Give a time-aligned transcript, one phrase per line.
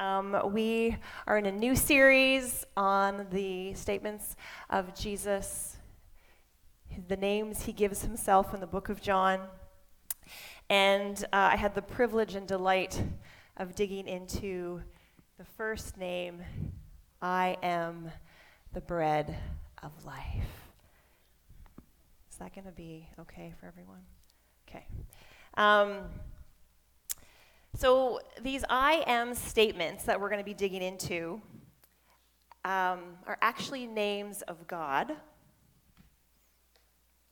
[0.00, 0.96] Um, we
[1.28, 4.34] are in a new series on the statements
[4.68, 5.76] of Jesus,
[7.06, 9.40] the names he gives himself in the book of John.
[10.68, 13.00] And uh, I had the privilege and delight
[13.58, 14.82] of digging into
[15.38, 16.42] the first name
[17.22, 18.10] I am
[18.72, 19.36] the bread
[19.84, 20.72] of life.
[22.30, 24.02] Is that going to be okay for everyone?
[24.68, 24.86] Okay.
[25.54, 25.98] Um,
[27.76, 31.40] so, these I am statements that we're going to be digging into
[32.64, 35.10] um, are actually names of God.
[35.10, 35.16] I'm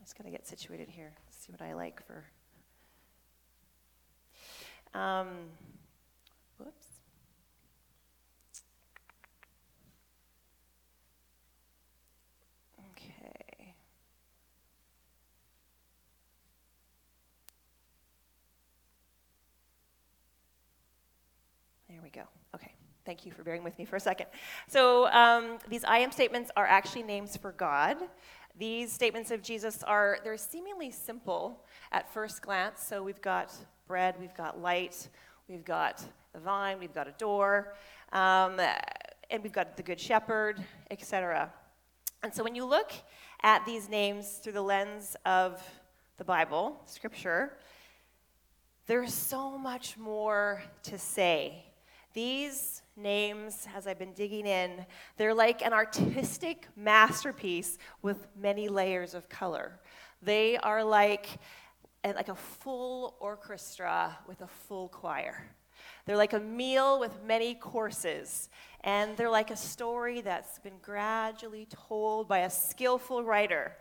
[0.02, 2.24] just going to get situated here, see what I like for.
[4.98, 5.28] Um,
[6.56, 6.86] whoops.
[21.88, 22.26] There we go.
[22.54, 22.72] Okay.
[23.04, 24.28] Thank you for bearing with me for a second.
[24.66, 27.98] So, um, these I am statements are actually names for God.
[28.58, 32.82] These statements of Jesus are, they're seemingly simple at first glance.
[32.82, 33.52] So, we've got
[33.86, 35.08] bread, we've got light,
[35.48, 37.74] we've got the vine, we've got a door,
[38.12, 38.58] um,
[39.30, 41.52] and we've got the Good Shepherd, etc.
[42.22, 42.92] And so, when you look
[43.42, 45.62] at these names through the lens of
[46.16, 47.58] the Bible, Scripture,
[48.86, 51.64] there's so much more to say
[52.12, 59.14] these names, as I've been digging in, they're like an artistic masterpiece with many layers
[59.14, 59.78] of color.
[60.22, 61.38] They are like,
[62.04, 65.48] eh, like a full orchestra with a full choir.
[66.06, 68.48] They're like a meal with many courses,
[68.82, 73.76] and they're like a story that's been gradually told by a skillful writer.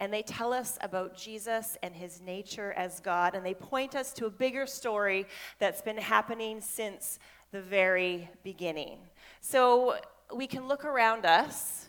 [0.00, 4.12] And they tell us about Jesus and his nature as God, and they point us
[4.14, 5.26] to a bigger story
[5.58, 7.18] that's been happening since
[7.50, 8.98] the very beginning.
[9.40, 9.96] So
[10.34, 11.88] we can look around us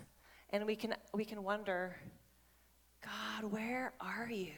[0.52, 1.96] and we can, we can wonder,
[3.04, 4.54] God, where are you?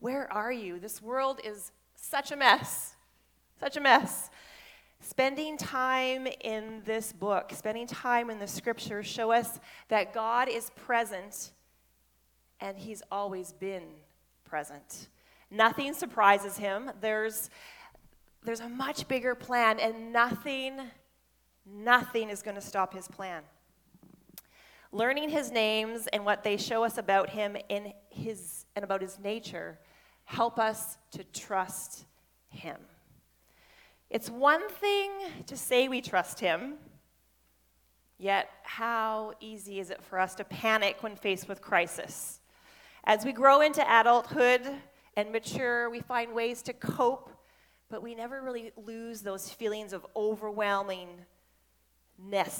[0.00, 0.78] Where are you?
[0.78, 2.94] This world is such a mess,
[3.58, 4.30] such a mess.
[5.00, 10.70] Spending time in this book, spending time in the scriptures, show us that God is
[10.70, 11.52] present
[12.60, 13.84] and He's always been
[14.44, 15.08] present.
[15.50, 16.90] Nothing surprises Him.
[17.00, 17.50] There's
[18.44, 20.78] there's a much bigger plan, and nothing,
[21.66, 23.42] nothing is going to stop his plan.
[24.92, 29.18] Learning his names and what they show us about him in his, and about his
[29.18, 29.78] nature
[30.24, 32.04] help us to trust
[32.48, 32.76] him.
[34.10, 35.10] It's one thing
[35.46, 36.74] to say we trust him,
[38.18, 42.40] yet how easy is it for us to panic when faced with crisis?
[43.04, 44.62] As we grow into adulthood
[45.16, 47.30] and mature, we find ways to cope
[47.88, 51.16] but we never really lose those feelings of overwhelmingness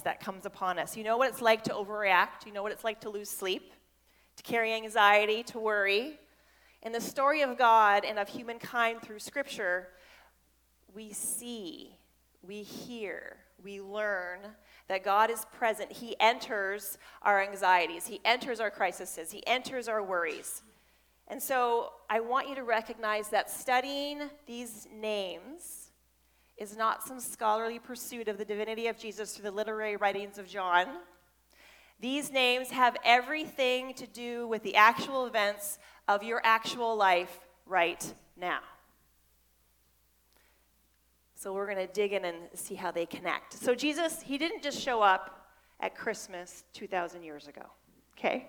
[0.05, 0.97] that comes upon us.
[0.97, 3.73] You know what it's like to overreact, you know what it's like to lose sleep,
[4.37, 6.19] to carry anxiety, to worry.
[6.83, 9.89] In the story of God and of humankind through Scripture,
[10.95, 11.97] we see,
[12.43, 14.41] we hear, we learn
[14.89, 15.91] that God is present.
[15.91, 20.63] He enters our anxieties, He enters our crises, He enters our worries.
[21.29, 25.91] And so I want you to recognize that studying these names
[26.57, 30.47] is not some scholarly pursuit of the divinity of Jesus through the literary writings of
[30.47, 30.87] John.
[32.01, 38.15] These names have everything to do with the actual events of your actual life right
[38.37, 38.61] now.
[41.35, 43.55] So we're going to dig in and see how they connect.
[43.55, 45.49] So Jesus, he didn't just show up
[45.81, 47.63] at Christmas 2,000 years ago
[48.25, 48.47] okay?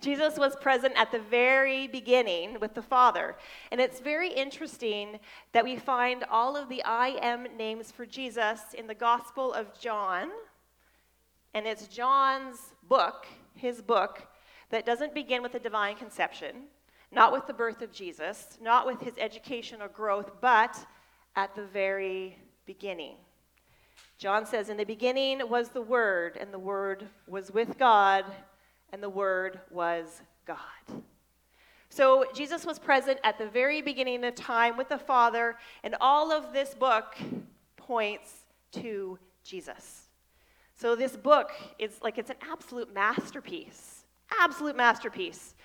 [0.00, 3.36] Jesus was present at the very beginning with the Father.
[3.70, 5.18] And it's very interesting
[5.52, 9.78] that we find all of the I am names for Jesus in the Gospel of
[9.78, 10.30] John.
[11.54, 14.26] And it's John's book, his book,
[14.70, 16.64] that doesn't begin with the divine conception,
[17.12, 20.76] not with the birth of Jesus, not with his education or growth, but
[21.36, 23.16] at the very beginning.
[24.18, 28.24] John says, In the beginning was the Word, and the Word was with God
[28.94, 30.56] and the Word was God.
[31.88, 36.30] So Jesus was present at the very beginning of time with the Father, and all
[36.30, 37.16] of this book
[37.76, 40.02] points to Jesus.
[40.76, 41.50] So this book
[41.80, 44.04] is like it's an absolute masterpiece.
[44.40, 45.56] Absolute masterpiece.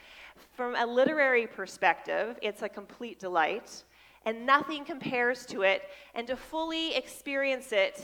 [0.56, 3.84] From a literary perspective, it's a complete delight,
[4.26, 5.84] and nothing compares to it.
[6.16, 8.04] And to fully experience it,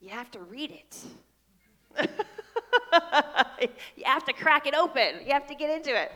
[0.00, 2.08] you have to read it.
[3.96, 6.12] you have to crack it open, you have to get into it.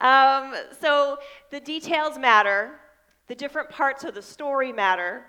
[0.00, 1.18] Um, so
[1.50, 2.80] the details matter,
[3.28, 5.26] the different parts of the story matter,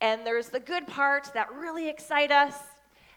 [0.00, 2.54] And there's the good parts that really excite us.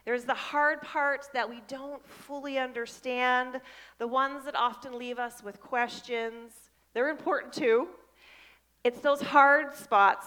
[0.06, 3.60] There's the hard parts that we don't fully understand,
[3.98, 6.54] the ones that often leave us with questions.
[6.94, 7.90] They're important too.
[8.84, 10.26] It's those hard spots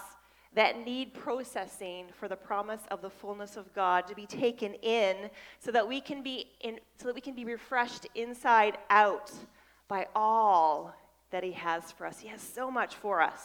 [0.55, 5.29] that need processing for the promise of the fullness of God to be taken in
[5.59, 9.31] so that we can be in, so that we can be refreshed inside out
[9.87, 10.93] by all
[11.31, 12.19] that he has for us.
[12.19, 13.41] He has so much for us.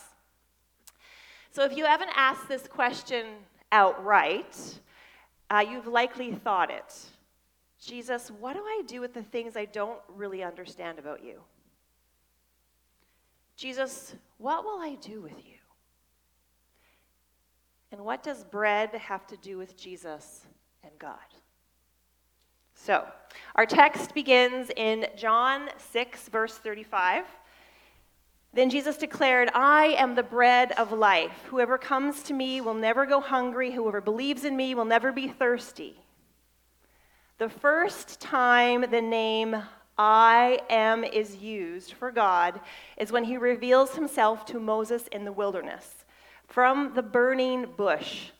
[1.51, 3.27] So if you haven't asked this question
[3.73, 4.79] outright,
[5.51, 6.95] uh, you've likely thought it.
[7.81, 11.41] Jesus, what do I do with the things I don't really understand about you?
[13.57, 15.58] Jesus, what will I do with you?
[17.90, 20.46] And what does bread have to do with Jesus
[20.82, 21.17] and God?
[22.75, 23.06] So,
[23.56, 27.25] our text begins in John 6, verse 35.
[28.52, 31.44] Then Jesus declared, I am the bread of life.
[31.49, 33.73] Whoever comes to me will never go hungry.
[33.73, 35.99] Whoever believes in me will never be thirsty.
[37.38, 39.56] The first time the name
[39.96, 42.61] I am is used for God
[42.96, 45.98] is when he reveals himself to Moses in the wilderness
[46.49, 48.31] from the burning bush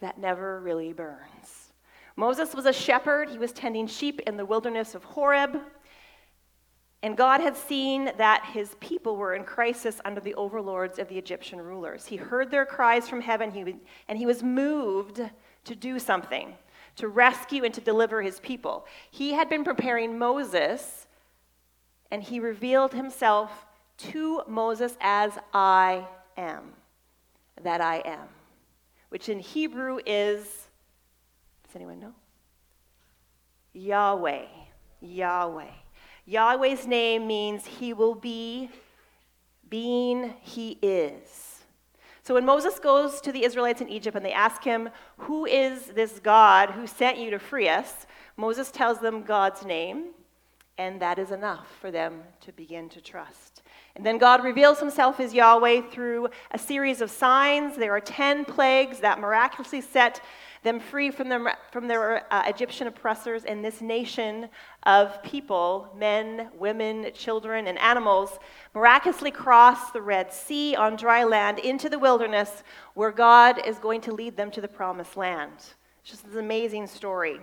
[0.00, 1.72] that never really burns.
[2.16, 5.60] Moses was a shepherd, he was tending sheep in the wilderness of Horeb.
[7.02, 11.18] And God had seen that his people were in crisis under the overlords of the
[11.18, 12.06] Egyptian rulers.
[12.06, 15.20] He heard their cries from heaven, and he was moved
[15.64, 16.54] to do something,
[16.96, 18.86] to rescue and to deliver his people.
[19.10, 21.06] He had been preparing Moses,
[22.10, 23.66] and he revealed himself
[23.98, 26.06] to Moses as I
[26.36, 26.74] am
[27.62, 28.28] that I am,
[29.08, 30.44] which in Hebrew is,
[31.64, 32.14] does anyone know?
[33.72, 34.46] Yahweh.
[35.00, 35.70] Yahweh.
[36.24, 38.70] Yahweh's name means he will be,
[39.68, 41.52] being he is.
[42.22, 45.86] So when Moses goes to the Israelites in Egypt and they ask him, Who is
[45.86, 48.06] this God who sent you to free us?
[48.36, 50.10] Moses tells them God's name,
[50.78, 53.51] and that is enough for them to begin to trust.
[53.94, 57.76] And then God reveals himself as Yahweh through a series of signs.
[57.76, 60.22] There are 10 plagues that miraculously set
[60.62, 64.48] them free from, them, from their uh, Egyptian oppressors, and this nation
[64.84, 68.38] of people, men, women, children, and animals,
[68.72, 72.62] miraculously cross the Red Sea on dry land into the wilderness
[72.94, 75.52] where God is going to lead them to the promised land.
[76.00, 77.40] It's just an amazing story.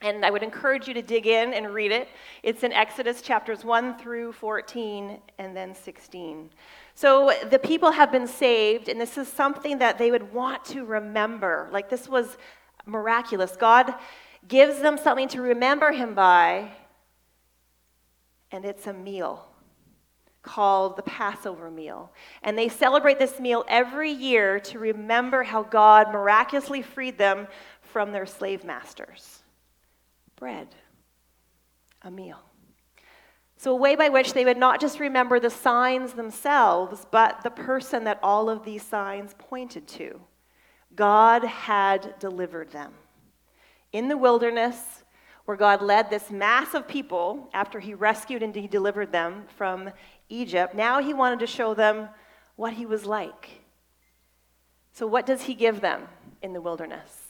[0.00, 2.08] And I would encourage you to dig in and read it.
[2.44, 6.50] It's in Exodus chapters 1 through 14 and then 16.
[6.94, 10.84] So the people have been saved, and this is something that they would want to
[10.84, 11.68] remember.
[11.72, 12.36] Like this was
[12.86, 13.56] miraculous.
[13.56, 13.92] God
[14.46, 16.70] gives them something to remember Him by,
[18.52, 19.46] and it's a meal
[20.42, 22.12] called the Passover meal.
[22.44, 27.48] And they celebrate this meal every year to remember how God miraculously freed them
[27.82, 29.42] from their slave masters
[30.38, 30.68] bread,
[32.02, 32.40] a meal.
[33.56, 37.50] So, a way by which they would not just remember the signs themselves, but the
[37.50, 40.20] person that all of these signs pointed to.
[40.94, 42.92] God had delivered them.
[43.92, 45.02] In the wilderness,
[45.44, 49.90] where God led this mass of people after he rescued and he delivered them from
[50.28, 52.08] Egypt, now he wanted to show them
[52.54, 53.62] what he was like.
[54.92, 56.06] So, what does he give them
[56.42, 57.27] in the wilderness?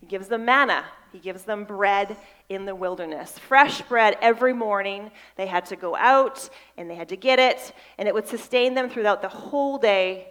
[0.00, 0.84] He gives them manna.
[1.12, 2.16] He gives them bread
[2.48, 3.38] in the wilderness.
[3.38, 5.10] Fresh bread every morning.
[5.36, 8.74] They had to go out and they had to get it, and it would sustain
[8.74, 10.28] them throughout the whole day.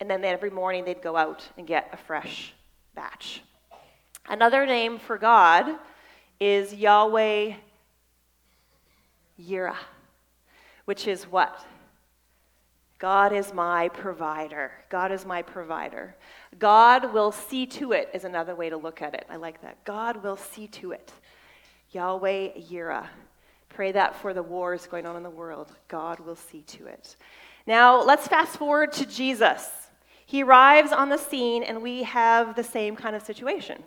[0.00, 2.54] And then every morning they'd go out and get a fresh
[2.94, 3.42] batch.
[4.28, 5.78] Another name for God
[6.38, 7.54] is Yahweh
[9.38, 9.76] Yireh,
[10.86, 11.64] which is what?
[12.98, 14.72] God is my provider.
[14.90, 16.14] God is my provider.
[16.58, 19.24] God will see to it is another way to look at it.
[19.30, 19.84] I like that.
[19.84, 21.12] God will see to it.
[21.92, 23.06] Yahweh Yireh.
[23.68, 25.72] Pray that for the wars going on in the world.
[25.88, 27.16] God will see to it.
[27.66, 29.70] Now, let's fast forward to Jesus.
[30.26, 33.82] He arrives on the scene, and we have the same kind of situation.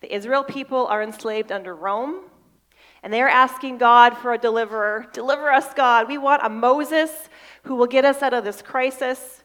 [0.00, 2.20] The Israel people are enslaved under Rome,
[3.02, 5.06] and they're asking God for a deliverer.
[5.12, 6.08] Deliver us, God.
[6.08, 7.10] We want a Moses
[7.64, 9.42] who will get us out of this crisis.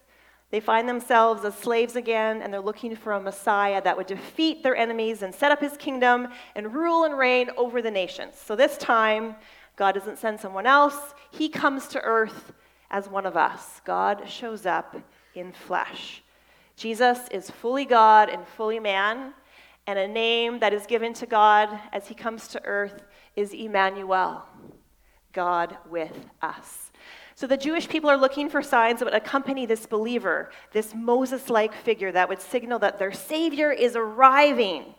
[0.51, 4.63] They find themselves as slaves again, and they're looking for a Messiah that would defeat
[4.63, 8.33] their enemies and set up his kingdom and rule and reign over the nations.
[8.43, 9.35] So this time,
[9.75, 12.51] God doesn't send someone else, he comes to earth
[12.89, 13.81] as one of us.
[13.85, 14.95] God shows up
[15.35, 16.23] in flesh.
[16.75, 19.33] Jesus is fully God and fully man,
[19.85, 23.03] and a name that is given to God as he comes to earth
[23.35, 24.43] is Emmanuel,
[25.31, 26.88] God with us.
[27.39, 31.49] So the Jewish people are looking for signs that would accompany this believer, this Moses
[31.49, 34.93] like figure that would signal that their Savior is arriving.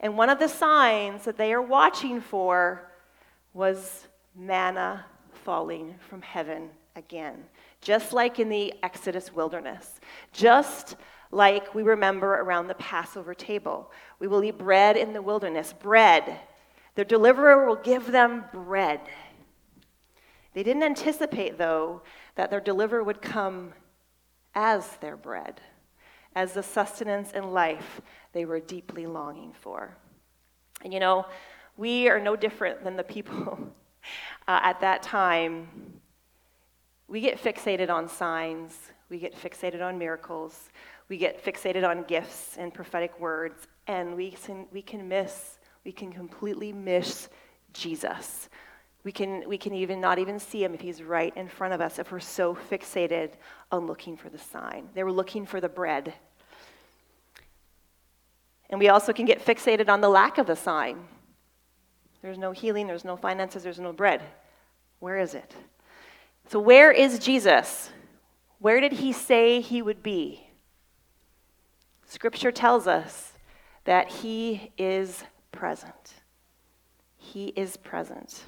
[0.00, 2.92] And one of the signs that they are watching for
[3.54, 7.42] was manna falling from heaven again,
[7.80, 9.98] just like in the Exodus wilderness,
[10.30, 10.96] just
[11.30, 13.90] like we remember around the Passover table.
[14.18, 16.38] We will eat bread in the wilderness, bread.
[16.96, 19.00] Their deliverer will give them bread.
[20.54, 22.02] They didn't anticipate, though,
[22.34, 23.72] that their deliverer would come
[24.54, 25.60] as their bread,
[26.34, 28.00] as the sustenance and life
[28.32, 29.96] they were deeply longing for.
[30.82, 31.26] And you know,
[31.76, 33.58] we are no different than the people
[34.48, 35.68] uh, at that time.
[37.06, 38.76] We get fixated on signs,
[39.08, 40.70] we get fixated on miracles,
[41.08, 45.92] we get fixated on gifts and prophetic words, and we can, we can miss, we
[45.92, 47.28] can completely miss
[47.72, 48.50] Jesus.
[49.08, 51.80] We can, we can even not even see him if he's right in front of
[51.80, 53.30] us if we're so fixated
[53.72, 54.90] on looking for the sign.
[54.92, 56.12] They were looking for the bread.
[58.68, 60.98] And we also can get fixated on the lack of the sign.
[62.20, 64.20] There's no healing, there's no finances, there's no bread.
[64.98, 65.54] Where is it?
[66.50, 67.90] So, where is Jesus?
[68.58, 70.50] Where did he say he would be?
[72.04, 73.32] Scripture tells us
[73.84, 76.12] that he is present.
[77.16, 78.44] He is present.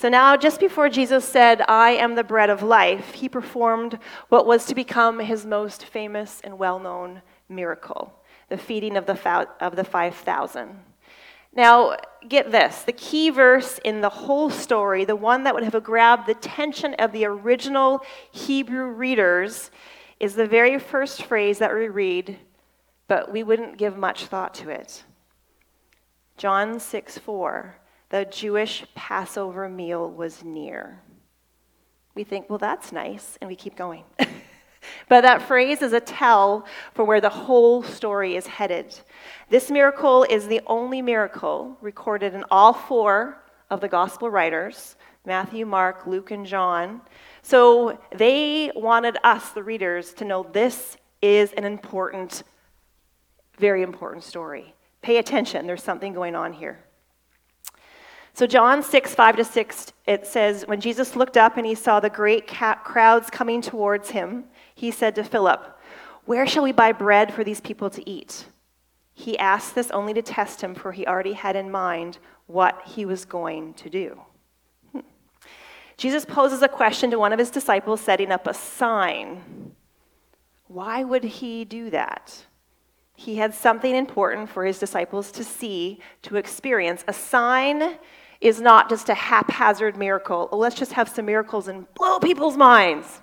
[0.00, 3.98] So now, just before Jesus said, I am the bread of life, he performed
[4.30, 8.10] what was to become his most famous and well known miracle
[8.48, 10.78] the feeding of the, of the 5,000.
[11.54, 15.82] Now, get this the key verse in the whole story, the one that would have
[15.82, 19.70] grabbed the attention of the original Hebrew readers,
[20.18, 22.38] is the very first phrase that we read,
[23.06, 25.04] but we wouldn't give much thought to it.
[26.38, 27.79] John 6 4
[28.10, 31.00] the Jewish Passover meal was near.
[32.14, 34.02] We think, well, that's nice, and we keep going.
[35.08, 38.98] but that phrase is a tell for where the whole story is headed.
[39.48, 45.66] This miracle is the only miracle recorded in all four of the gospel writers Matthew,
[45.66, 47.02] Mark, Luke, and John.
[47.42, 52.42] So they wanted us, the readers, to know this is an important,
[53.58, 54.74] very important story.
[55.02, 56.82] Pay attention, there's something going on here.
[58.32, 62.00] So, John 6, 5 to 6, it says, When Jesus looked up and he saw
[62.00, 64.44] the great crowds coming towards him,
[64.74, 65.78] he said to Philip,
[66.24, 68.46] Where shall we buy bread for these people to eat?
[69.12, 73.04] He asked this only to test him, for he already had in mind what he
[73.04, 74.20] was going to do.
[74.92, 75.00] Hmm.
[75.96, 79.74] Jesus poses a question to one of his disciples, setting up a sign.
[80.68, 82.46] Why would he do that?
[83.14, 87.04] He had something important for his disciples to see, to experience.
[87.06, 87.98] A sign
[88.40, 90.48] is not just a haphazard miracle.
[90.52, 93.20] Let's just have some miracles and blow people's minds.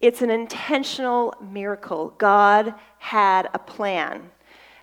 [0.00, 2.14] It's an intentional miracle.
[2.18, 4.30] God had a plan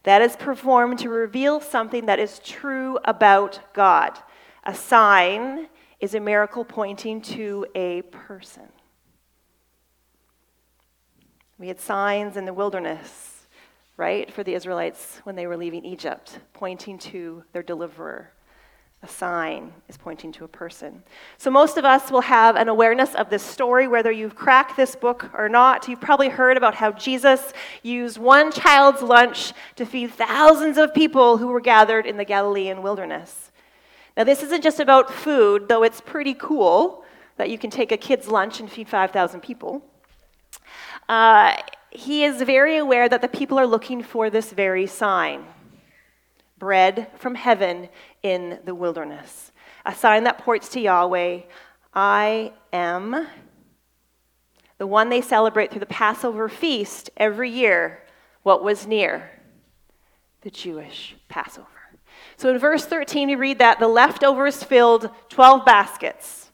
[0.04, 4.18] that is performed to reveal something that is true about God.
[4.64, 5.68] A sign
[6.00, 8.70] is a miracle pointing to a person.
[11.58, 13.46] We had signs in the wilderness,
[13.98, 18.32] right, for the Israelites when they were leaving Egypt, pointing to their deliverer
[19.02, 21.04] a sign is pointing to a person.
[21.38, 24.94] So, most of us will have an awareness of this story, whether you've cracked this
[24.96, 25.88] book or not.
[25.88, 31.38] You've probably heard about how Jesus used one child's lunch to feed thousands of people
[31.38, 33.52] who were gathered in the Galilean wilderness.
[34.18, 37.06] Now, this isn't just about food, though it's pretty cool
[37.38, 39.82] that you can take a kid's lunch and feed 5,000 people.
[41.08, 41.56] Uh,
[41.90, 45.46] he is very aware that the people are looking for this very sign
[46.60, 47.90] bread from heaven
[48.24, 49.52] in the wilderness.
[49.86, 51.42] A sign that points to Yahweh,
[51.94, 53.28] I am
[54.78, 58.04] the one they celebrate through the Passover feast every year.
[58.44, 59.30] What was near?
[60.42, 61.68] The Jewish Passover.
[62.38, 66.52] So in verse 13, we read that the leftovers filled 12 baskets.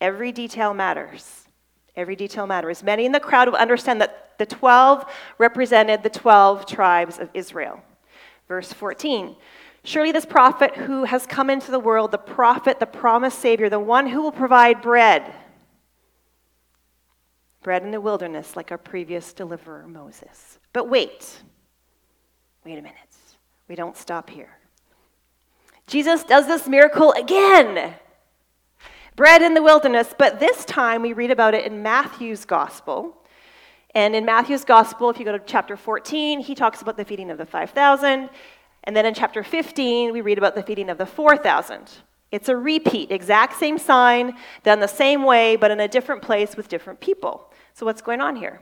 [0.00, 1.48] Every detail matters.
[1.96, 2.82] Every detail matters.
[2.82, 7.80] Many in the crowd will understand that the 12 represented the 12 tribes of Israel.
[8.48, 9.36] Verse 14
[9.86, 13.78] Surely this prophet who has come into the world, the prophet, the promised Savior, the
[13.78, 15.30] one who will provide bread,
[17.62, 20.58] bread in the wilderness like our previous deliverer, Moses.
[20.72, 21.42] But wait,
[22.64, 22.96] wait a minute.
[23.68, 24.56] We don't stop here.
[25.86, 27.94] Jesus does this miracle again.
[29.16, 33.18] Bread in the wilderness, but this time we read about it in Matthew's gospel.
[33.94, 37.30] And in Matthew's gospel, if you go to chapter 14, he talks about the feeding
[37.30, 38.30] of the 5,000.
[38.84, 41.90] And then in chapter 15, we read about the feeding of the 4,000.
[42.30, 46.56] It's a repeat, exact same sign, done the same way, but in a different place
[46.56, 47.50] with different people.
[47.74, 48.60] So, what's going on here?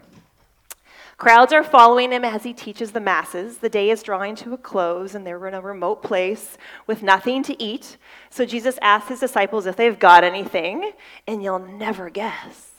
[1.17, 3.59] Crowds are following him as he teaches the masses.
[3.59, 7.43] The day is drawing to a close, and they're in a remote place with nothing
[7.45, 7.97] to eat.
[8.29, 10.93] So Jesus asks his disciples if they've got anything,
[11.26, 12.73] and you'll never guess.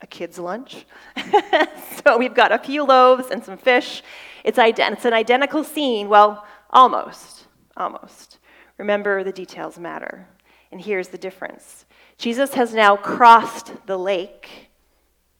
[0.00, 0.84] A kid's lunch.
[2.04, 4.02] so we've got a few loaves and some fish.
[4.44, 6.08] It's, ident- it's an identical scene.
[6.08, 7.46] Well, almost.
[7.76, 8.38] Almost.
[8.78, 10.28] Remember, the details matter.
[10.70, 11.86] And here's the difference
[12.18, 14.70] Jesus has now crossed the lake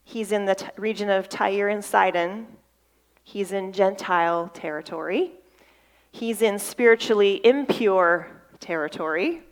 [0.04, 2.46] He's in the t- region of Tyre and Sidon.
[3.24, 5.32] He's in Gentile territory.
[6.12, 8.28] He's in spiritually impure
[8.60, 9.42] territory.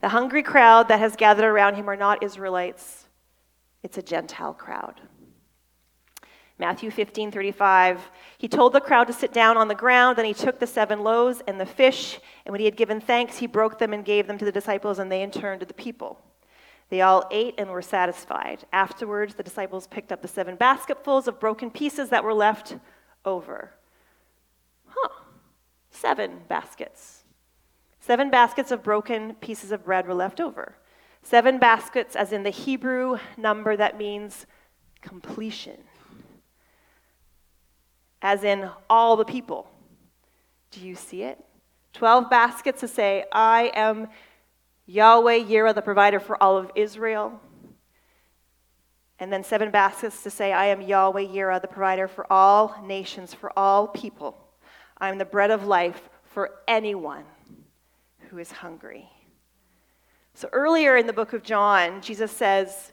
[0.00, 3.06] The hungry crowd that has gathered around him are not Israelites,
[3.82, 5.00] it's a Gentile crowd.
[6.60, 8.10] Matthew 15, 35.
[8.36, 11.02] He told the crowd to sit down on the ground, Then he took the seven
[11.02, 14.26] loaves and the fish, and when he had given thanks, he broke them and gave
[14.26, 16.20] them to the disciples, and they in turn to the people.
[16.90, 18.66] They all ate and were satisfied.
[18.72, 22.76] Afterwards, the disciples picked up the seven basketfuls of broken pieces that were left
[23.24, 23.72] over.
[24.86, 25.08] Huh,
[25.90, 27.24] seven baskets.
[28.00, 30.76] Seven baskets of broken pieces of bread were left over.
[31.22, 34.46] Seven baskets, as in the Hebrew number that means
[35.00, 35.78] completion,
[38.22, 39.70] as in all the people.
[40.70, 41.42] Do you see it?
[41.92, 44.08] Twelve baskets to say, I am
[44.86, 47.40] Yahweh, Yireh, the provider for all of Israel.
[49.18, 53.34] And then seven baskets to say, I am Yahweh, Yireh, the provider for all nations,
[53.34, 54.36] for all people.
[54.98, 57.24] I am the bread of life for anyone
[58.28, 59.08] who is hungry.
[60.34, 62.92] So earlier in the book of John, Jesus says,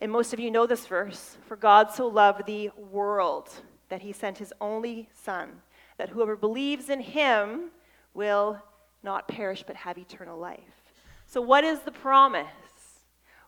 [0.00, 3.50] and most of you know this verse For God so loved the world
[3.90, 5.62] that he sent his only Son,
[5.98, 7.70] that whoever believes in him
[8.14, 8.58] will
[9.02, 10.60] not perish but have eternal life.
[11.26, 12.46] So, what is the promise?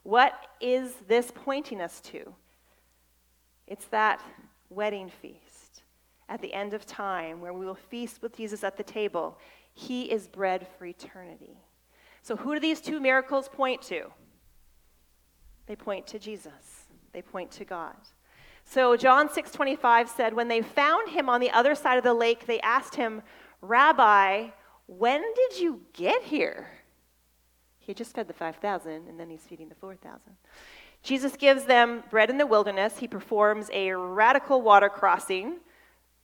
[0.03, 2.35] What is this pointing us to?
[3.67, 4.23] It's that
[4.69, 5.83] wedding feast
[6.29, 9.39] at the end of time where we will feast with Jesus at the table.
[9.75, 11.59] He is bread for eternity.
[12.23, 14.11] So, who do these two miracles point to?
[15.67, 17.97] They point to Jesus, they point to God.
[18.73, 22.47] So, John 6:25 said, When they found him on the other side of the lake,
[22.47, 23.21] they asked him,
[23.61, 24.49] Rabbi,
[24.87, 26.71] when did you get here?
[27.81, 30.21] He just fed the 5,000, and then he's feeding the 4,000.
[31.03, 32.97] Jesus gives them bread in the wilderness.
[32.97, 35.57] He performs a radical water crossing.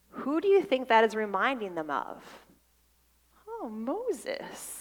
[0.09, 2.23] Who do you think that is reminding them of?
[3.47, 4.78] Oh, Moses,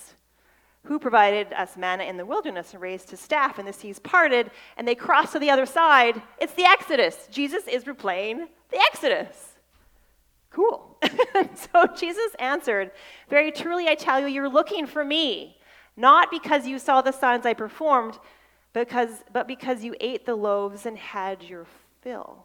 [0.88, 4.51] who provided us manna in the wilderness and raised his staff, and the seas parted,
[4.79, 6.20] and they crossed to the other side.
[6.40, 7.29] It's the Exodus.
[7.31, 9.59] Jesus is replaying the Exodus.
[10.51, 10.96] Cool.
[11.55, 12.90] so Jesus answered,
[13.29, 15.59] Very truly I tell you, you're looking for me
[15.94, 18.18] not because you saw the signs I performed,
[18.72, 21.66] because, but because you ate the loaves and had your
[22.01, 22.44] fill.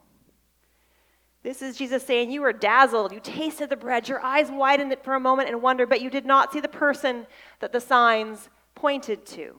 [1.44, 3.12] This is Jesus saying, You were dazzled.
[3.12, 4.08] You tasted the bread.
[4.08, 7.28] Your eyes widened for a moment in wonder, but you did not see the person
[7.60, 9.56] that the signs pointed to.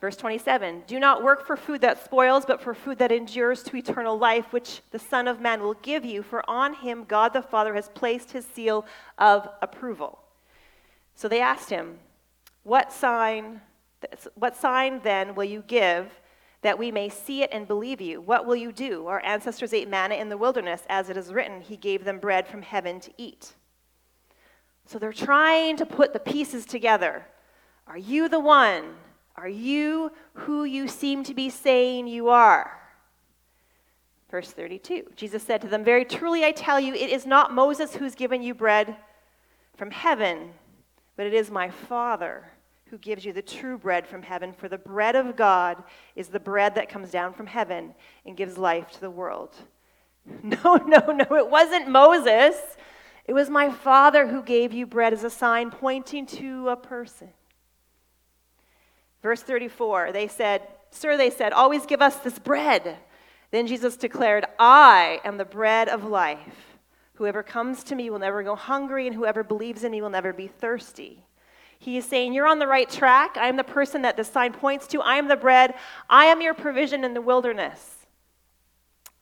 [0.00, 3.76] Verse 27 Do not work for food that spoils, but for food that endures to
[3.76, 7.40] eternal life, which the Son of Man will give you, for on him God the
[7.40, 8.84] Father has placed his seal
[9.16, 10.18] of approval.
[11.14, 11.98] So they asked him,
[12.64, 13.62] What sign,
[14.34, 16.12] what sign then will you give
[16.66, 18.20] that we may see it and believe you?
[18.20, 19.06] What will you do?
[19.06, 22.46] Our ancestors ate manna in the wilderness, as it is written, He gave them bread
[22.46, 23.54] from heaven to eat.
[24.84, 27.26] So they're trying to put the pieces together.
[27.86, 28.96] Are you the one?
[29.36, 32.72] Are you who you seem to be saying you are?
[34.30, 37.94] Verse 32 Jesus said to them, Very truly I tell you, it is not Moses
[37.96, 38.96] who's given you bread
[39.76, 40.50] from heaven
[41.16, 42.44] but it is my Father
[42.90, 44.52] who gives you the true bread from heaven.
[44.52, 45.82] For the bread of God
[46.14, 47.94] is the bread that comes down from heaven
[48.24, 49.54] and gives life to the world.
[50.42, 52.56] No, no, no, it wasn't Moses.
[53.26, 57.28] It was my Father who gave you bread as a sign pointing to a person.
[59.22, 62.96] Verse 34, they said, Sir, they said, always give us this bread.
[63.50, 66.78] Then Jesus declared, I am the bread of life.
[67.14, 70.32] Whoever comes to me will never go hungry, and whoever believes in me will never
[70.32, 71.25] be thirsty.
[71.78, 73.36] He is saying, You're on the right track.
[73.36, 75.00] I am the person that this sign points to.
[75.00, 75.74] I am the bread.
[76.08, 78.06] I am your provision in the wilderness.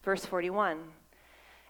[0.03, 0.81] Verse 41.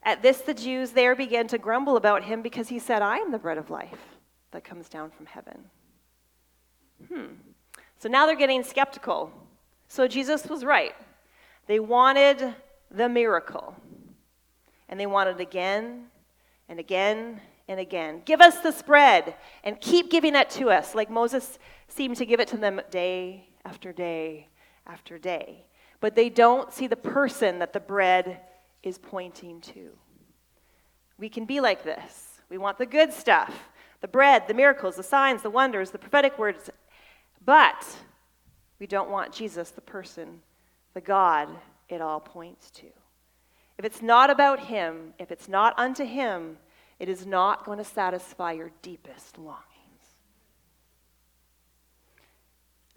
[0.03, 3.33] At this, the Jews there began to grumble about him because he said, I am
[3.33, 4.19] the bread of life
[4.51, 5.65] that comes down from heaven.
[7.09, 7.27] Hmm.
[7.99, 9.33] So now they're getting skeptical.
[9.89, 10.95] So Jesus was right.
[11.67, 12.55] They wanted
[12.91, 13.75] the miracle.
[14.89, 16.07] And they wanted again
[16.69, 18.23] and again and again.
[18.25, 22.41] Give us this bread and keep giving it to us, like Moses seemed to give
[22.41, 24.49] it to them day after day
[24.87, 25.65] after day.
[26.01, 28.41] But they don't see the person that the bread
[28.83, 29.91] is pointing to.
[31.19, 32.41] We can be like this.
[32.51, 33.53] We want the good stuff
[34.01, 36.69] the bread, the miracles, the signs, the wonders, the prophetic words.
[37.43, 37.87] But
[38.79, 40.43] we don't want Jesus, the person,
[40.93, 41.49] the God
[41.89, 42.87] it all points to.
[43.79, 46.59] If it's not about Him, if it's not unto Him,
[46.99, 49.65] it is not going to satisfy your deepest longings.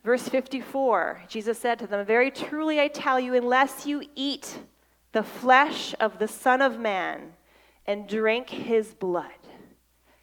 [0.04, 4.60] Verse 54, Jesus said to them, Very truly I tell you, unless you eat
[5.12, 7.34] the flesh of the Son of Man
[7.86, 9.32] and drink his blood,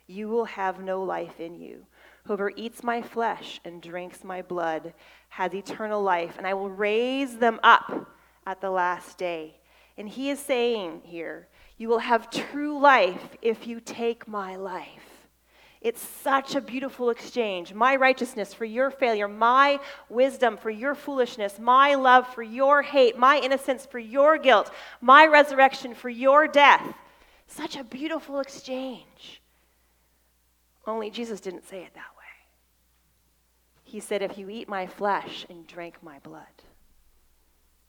[0.06, 1.86] you will have no life in you.
[2.24, 4.94] Whoever eats my flesh and drinks my blood
[5.28, 8.08] has eternal life, and I will raise them up
[8.46, 9.56] at the last day.
[9.98, 15.14] And he is saying here, You will have true life if you take my life.
[15.80, 17.74] It's such a beautiful exchange.
[17.74, 23.18] My righteousness for your failure, my wisdom for your foolishness, my love for your hate,
[23.18, 24.70] my innocence for your guilt,
[25.02, 26.94] my resurrection for your death.
[27.46, 29.42] Such a beautiful exchange.
[30.86, 32.24] Only Jesus didn't say it that way.
[33.82, 36.42] He said, If you eat my flesh and drink my blood.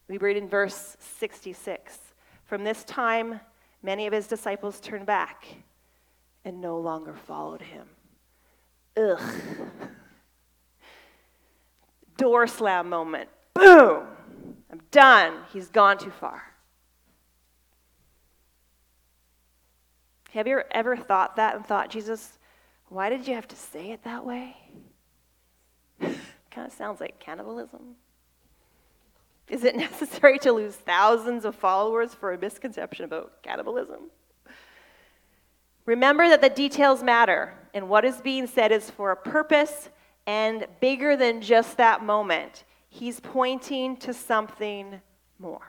[0.06, 1.98] We read in verse 66
[2.44, 3.40] From this time,
[3.86, 5.46] many of his disciples turned back
[6.44, 7.86] and no longer followed him.
[8.96, 9.20] Ugh.
[12.16, 13.28] Door slam moment.
[13.54, 14.06] Boom!
[14.70, 15.34] I'm done.
[15.52, 16.42] He's gone too far.
[20.32, 22.38] Have you ever thought that and thought, Jesus,
[22.88, 24.56] why did you have to say it that way?
[26.00, 27.94] kind of sounds like cannibalism.
[29.48, 34.10] Is it necessary to lose thousands of followers for a misconception about cannibalism?
[35.84, 39.88] Remember that the details matter, and what is being said is for a purpose
[40.26, 42.64] and bigger than just that moment.
[42.88, 45.00] He's pointing to something
[45.38, 45.68] more.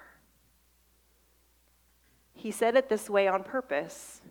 [2.34, 4.22] He said it this way on purpose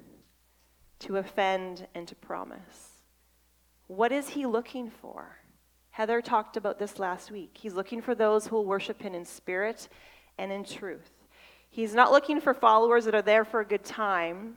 [1.01, 3.01] to offend and to promise.
[3.87, 5.39] What is he looking for?
[5.97, 7.57] Heather talked about this last week.
[7.59, 9.89] He's looking for those who will worship him in spirit
[10.37, 11.11] and in truth.
[11.71, 14.57] He's not looking for followers that are there for a good time.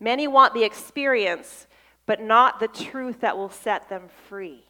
[0.00, 1.68] Many want the experience,
[2.04, 4.64] but not the truth that will set them free.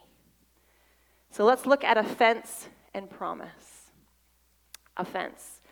[1.30, 3.86] So let's look at offense and promise.
[4.98, 5.62] Offense.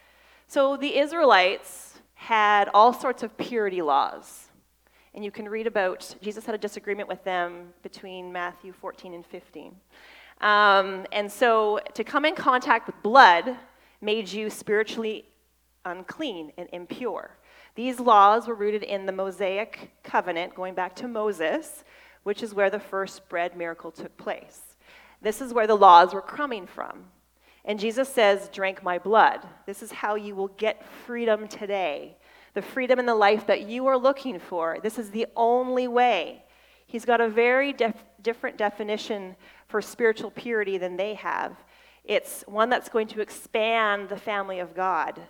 [0.47, 4.47] So the Israelites had all sorts of purity laws.
[5.13, 9.27] And you can read about, Jesus had a disagreement with them between Matthew 14 and
[9.27, 9.75] 15.
[10.41, 13.57] Um, and so to come in contact with blood
[14.01, 15.27] made you spiritually
[15.85, 17.37] unclean and impure.
[17.75, 21.85] These laws were rooted in the Mosaic covenant, going back to Moses,
[22.23, 24.77] which is where the first bread miracle took place.
[25.23, 27.05] This is where the laws were coming from.
[27.65, 29.47] And Jesus says, Drink my blood.
[29.67, 32.17] This is how you will get freedom today
[32.55, 34.79] the freedom and the life that you are looking for.
[34.83, 36.43] This is the only way.
[36.87, 39.37] He's got a very def- different definition
[39.71, 41.57] for spiritual purity than they have.
[42.05, 45.21] It's one that's going to expand the family of God.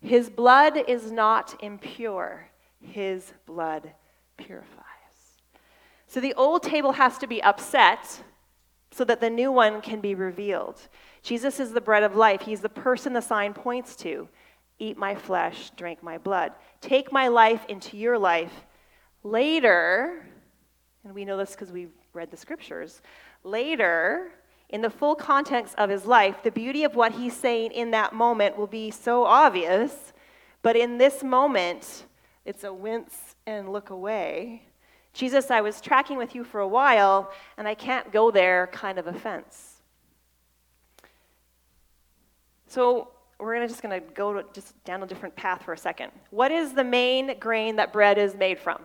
[0.00, 2.48] His blood is not impure,
[2.80, 3.92] His blood
[4.36, 4.84] purifies.
[6.06, 8.22] So the old table has to be upset
[8.90, 10.80] so that the new one can be revealed.
[11.22, 14.28] Jesus is the bread of life, He's the person the sign points to.
[14.78, 16.52] Eat my flesh, drink my blood.
[16.80, 18.52] Take my life into your life.
[19.24, 20.24] Later,
[21.04, 23.02] and we know this because we've read the scriptures,
[23.48, 24.32] later,
[24.68, 28.12] in the full context of his life, the beauty of what he's saying in that
[28.12, 30.12] moment will be so obvious.
[30.62, 32.04] But in this moment,
[32.44, 34.62] it's a wince and look away.
[35.14, 38.98] Jesus, I was tracking with you for a while, and I can't go there kind
[38.98, 39.80] of offense.
[42.66, 43.08] So,
[43.38, 46.10] we're gonna just going to go just down a different path for a second.
[46.30, 48.82] What is the main grain that bread is made from?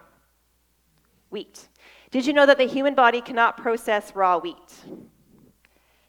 [1.29, 1.67] Wheat.
[2.13, 4.85] Did you know that the human body cannot process raw wheat?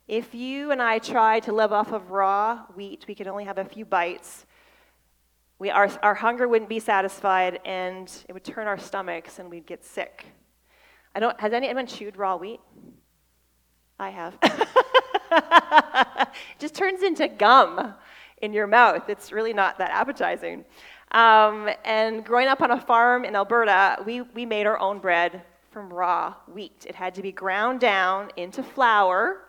[0.07, 3.57] If you and I try to live off of raw wheat, we could only have
[3.57, 4.45] a few bites.
[5.59, 9.64] We, our, our hunger wouldn't be satisfied, and it would turn our stomachs, and we'd
[9.64, 10.27] get sick.
[11.14, 12.61] I don't, has anyone chewed raw wheat?
[13.99, 14.37] I have.
[14.43, 17.95] it just turns into gum
[18.43, 19.09] in your mouth.
[19.09, 20.67] It's really not that appetizing.
[21.12, 25.40] Um, and growing up on a farm in Alberta, we, we made our own bread
[25.74, 26.87] from raw wheat.
[26.88, 29.40] It had to be ground down into flour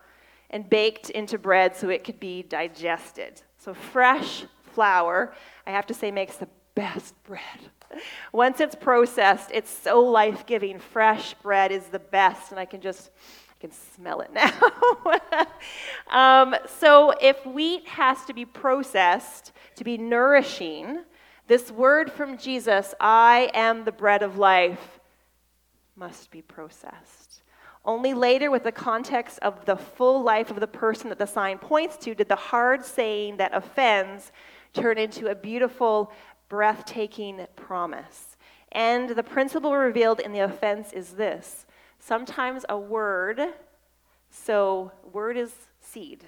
[0.49, 3.43] and baked into bread so it could be digested.
[3.59, 5.35] So fresh flour,
[5.67, 7.69] I have to say, makes the best bread.
[8.33, 10.79] Once it's processed, it's so life giving.
[10.79, 13.11] Fresh bread is the best, and I can just.
[13.51, 14.51] I can smell it now.
[16.09, 21.03] um, so, if wheat has to be processed to be nourishing,
[21.47, 24.94] this word from Jesus, I am the bread of life,
[25.95, 27.41] must be processed.
[27.83, 31.59] Only later, with the context of the full life of the person that the sign
[31.59, 34.31] points to, did the hard saying that offends
[34.73, 36.11] turn into a beautiful,
[36.49, 38.37] breathtaking promise.
[38.71, 41.65] And the principle revealed in the offense is this.
[41.99, 43.39] Sometimes a word,
[44.29, 46.23] so word is seed,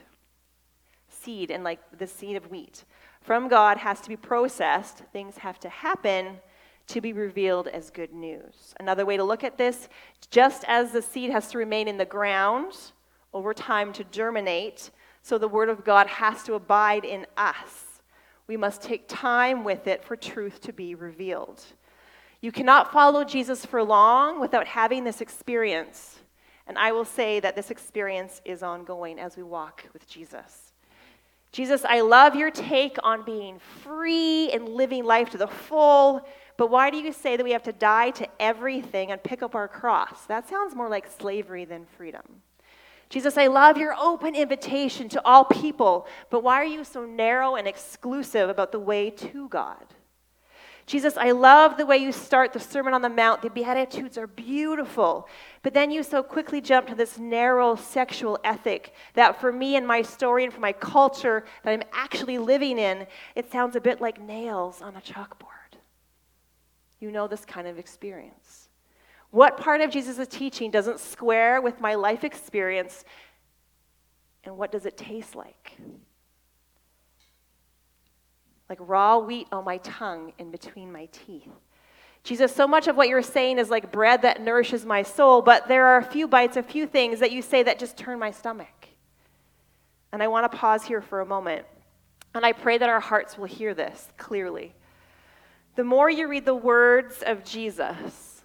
[1.10, 2.86] seed, and like the seed of wheat,
[3.22, 6.40] from God has to be processed, things have to happen
[6.88, 8.74] to be revealed as good news.
[8.80, 9.90] Another way to look at this
[10.32, 12.74] just as the seed has to remain in the ground
[13.34, 14.90] over time to germinate,
[15.22, 18.02] so the Word of God has to abide in us.
[18.48, 21.64] We must take time with it for truth to be revealed.
[22.40, 26.20] You cannot follow Jesus for long without having this experience.
[26.68, 30.72] And I will say that this experience is ongoing as we walk with Jesus.
[31.52, 36.72] Jesus, I love your take on being free and living life to the full but
[36.72, 39.68] why do you say that we have to die to everything and pick up our
[39.68, 40.26] cross?
[40.26, 42.42] That sounds more like slavery than freedom.
[43.10, 47.56] Jesus, I love your open invitation to all people, but why are you so narrow
[47.56, 49.86] and exclusive about the way to God?
[50.88, 53.42] Jesus, I love the way you start the Sermon on the Mount.
[53.42, 55.28] The Beatitudes are beautiful.
[55.62, 59.86] But then you so quickly jump to this narrow sexual ethic that for me and
[59.86, 64.00] my story and for my culture that I'm actually living in, it sounds a bit
[64.00, 65.57] like nails on a chalkboard.
[67.00, 68.70] You know this kind of experience.
[69.32, 73.04] What part of Jesus' teaching doesn't square with my life experience,
[74.44, 75.74] and what does it taste like?
[78.70, 81.50] Like raw wheat on my tongue in between my teeth.
[82.24, 85.68] Jesus, so much of what you're saying is like bread that nourishes my soul, but
[85.68, 88.32] there are a few bites, a few things that you say that just turn my
[88.32, 88.88] stomach.
[90.12, 91.66] And I want to pause here for a moment.
[92.34, 94.74] And I pray that our hearts will hear this clearly
[95.78, 98.42] the more you read the words of Jesus,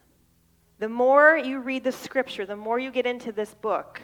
[0.78, 4.02] the more you read the scripture, the more you get into this book,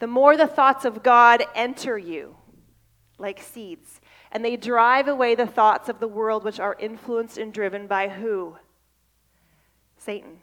[0.00, 2.34] the more the thoughts of God enter you
[3.18, 4.00] like seeds.
[4.32, 8.08] And they drive away the thoughts of the world, which are influenced and driven by
[8.08, 8.56] who?
[9.96, 10.38] Satan.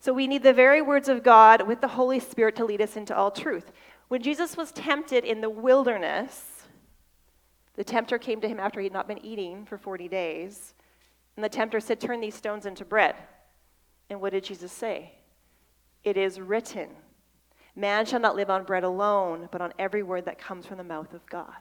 [0.00, 2.94] So we need the very words of God with the Holy Spirit to lead us
[2.94, 3.72] into all truth.
[4.08, 6.64] When Jesus was tempted in the wilderness,
[7.74, 10.74] the tempter came to him after he had not been eating for 40 days.
[11.36, 13.16] And the tempter said, Turn these stones into bread.
[14.10, 15.12] And what did Jesus say?
[16.04, 16.88] It is written,
[17.74, 20.84] Man shall not live on bread alone, but on every word that comes from the
[20.84, 21.54] mouth of God.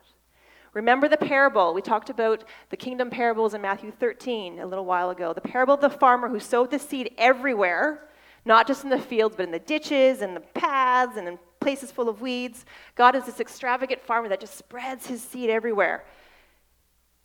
[0.74, 1.74] Remember the parable.
[1.74, 5.34] We talked about the kingdom parables in Matthew 13 a little while ago.
[5.34, 8.08] The parable of the farmer who sowed the seed everywhere,
[8.46, 11.92] not just in the fields, but in the ditches and the paths and in places
[11.92, 12.66] full of weeds.
[12.96, 16.06] God is this extravagant farmer that just spreads his seed everywhere.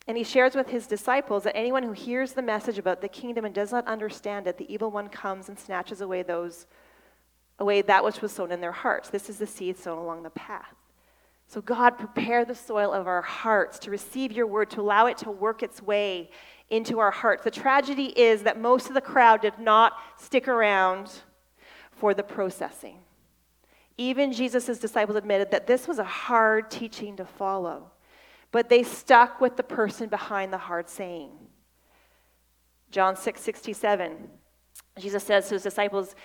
[0.07, 3.43] And he shares with his disciples that anyone who hears the message about the kingdom
[3.43, 6.65] and does not understand it, the evil one comes and snatches away those
[7.59, 9.09] away that which was sown in their hearts.
[9.09, 10.75] This is the seed sown along the path.
[11.47, 15.17] So God, prepare the soil of our hearts to receive your word, to allow it
[15.19, 16.29] to work its way
[16.69, 17.43] into our hearts.
[17.43, 21.11] The tragedy is that most of the crowd did not stick around
[21.91, 22.99] for the processing.
[23.97, 27.91] Even Jesus' disciples admitted that this was a hard teaching to follow
[28.51, 31.31] but they stuck with the person behind the hard saying.
[32.91, 34.29] John 6 67,
[34.99, 36.15] Jesus says to his disciples,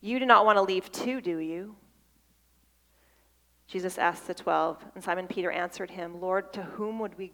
[0.00, 1.76] You do not want to leave too, do you?
[3.66, 7.32] Jesus asked the twelve, and Simon Peter answered him, Lord, to whom would we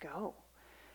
[0.00, 0.34] go?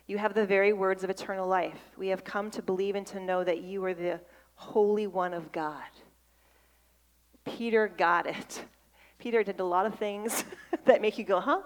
[0.08, 1.80] You have the very words of eternal life.
[1.98, 4.20] We have come to believe and to know that you are the
[4.54, 5.82] Holy One of God.
[7.44, 8.64] Peter got it.
[9.18, 10.46] Peter did a lot of things
[10.86, 11.62] that make you go, huh?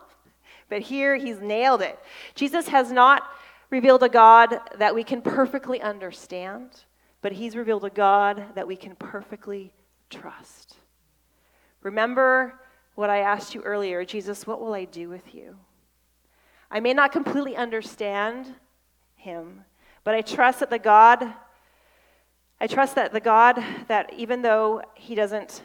[0.69, 1.99] But here he's nailed it.
[2.35, 3.23] Jesus has not
[3.69, 6.85] revealed a God that we can perfectly understand,
[7.21, 9.73] but he's revealed a God that we can perfectly
[10.09, 10.77] trust.
[11.81, 12.59] Remember
[12.95, 15.57] what I asked you earlier Jesus, what will I do with you?
[16.71, 18.53] I may not completely understand
[19.15, 19.65] him,
[20.03, 21.33] but I trust that the God,
[22.61, 25.63] I trust that the God that even though he doesn't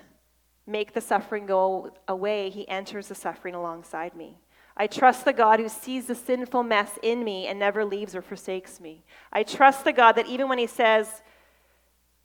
[0.66, 4.38] make the suffering go away, he enters the suffering alongside me.
[4.76, 8.22] I trust the God who sees the sinful mess in me and never leaves or
[8.22, 9.04] forsakes me.
[9.32, 11.22] I trust the God that even when He says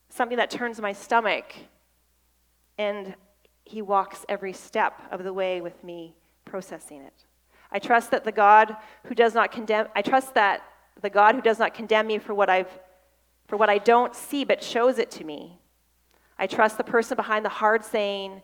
[0.10, 1.54] something that turns my stomach,
[2.78, 3.16] and
[3.66, 7.26] He walks every step of the way with me, processing it.
[7.72, 10.64] I trust that the God who does not condemn, I trust that
[11.02, 12.80] the God who does not condemn me for what I've
[13.48, 15.60] for what I don't see but shows it to me.
[16.38, 18.42] I trust the person behind the hard saying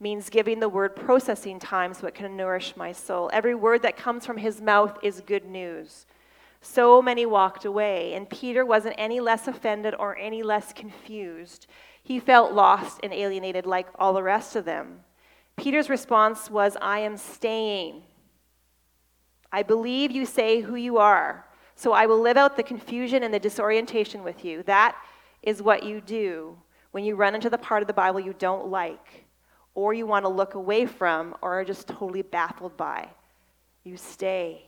[0.00, 3.30] means giving the word processing time so it can nourish my soul.
[3.32, 6.06] Every word that comes from his mouth is good news.
[6.62, 11.66] So many walked away, and Peter wasn't any less offended or any less confused.
[12.02, 15.00] He felt lost and alienated like all the rest of them.
[15.56, 18.02] Peter's response was, I am staying.
[19.52, 23.32] I believe you say who you are, so I will live out the confusion and
[23.32, 24.62] the disorientation with you.
[24.62, 24.96] That
[25.42, 26.56] is what you do
[26.92, 29.24] when you run into the part of the Bible you don't like,
[29.74, 33.08] or you want to look away from, or are just totally baffled by.
[33.84, 34.64] You stay.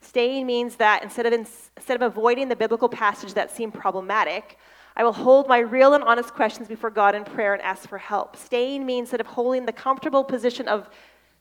[0.00, 4.56] Staying means that instead of, instead of avoiding the biblical passage that seemed problematic,
[4.96, 7.98] I will hold my real and honest questions before God in prayer and ask for
[7.98, 8.36] help.
[8.36, 10.88] Staying means instead of holding the comfortable position of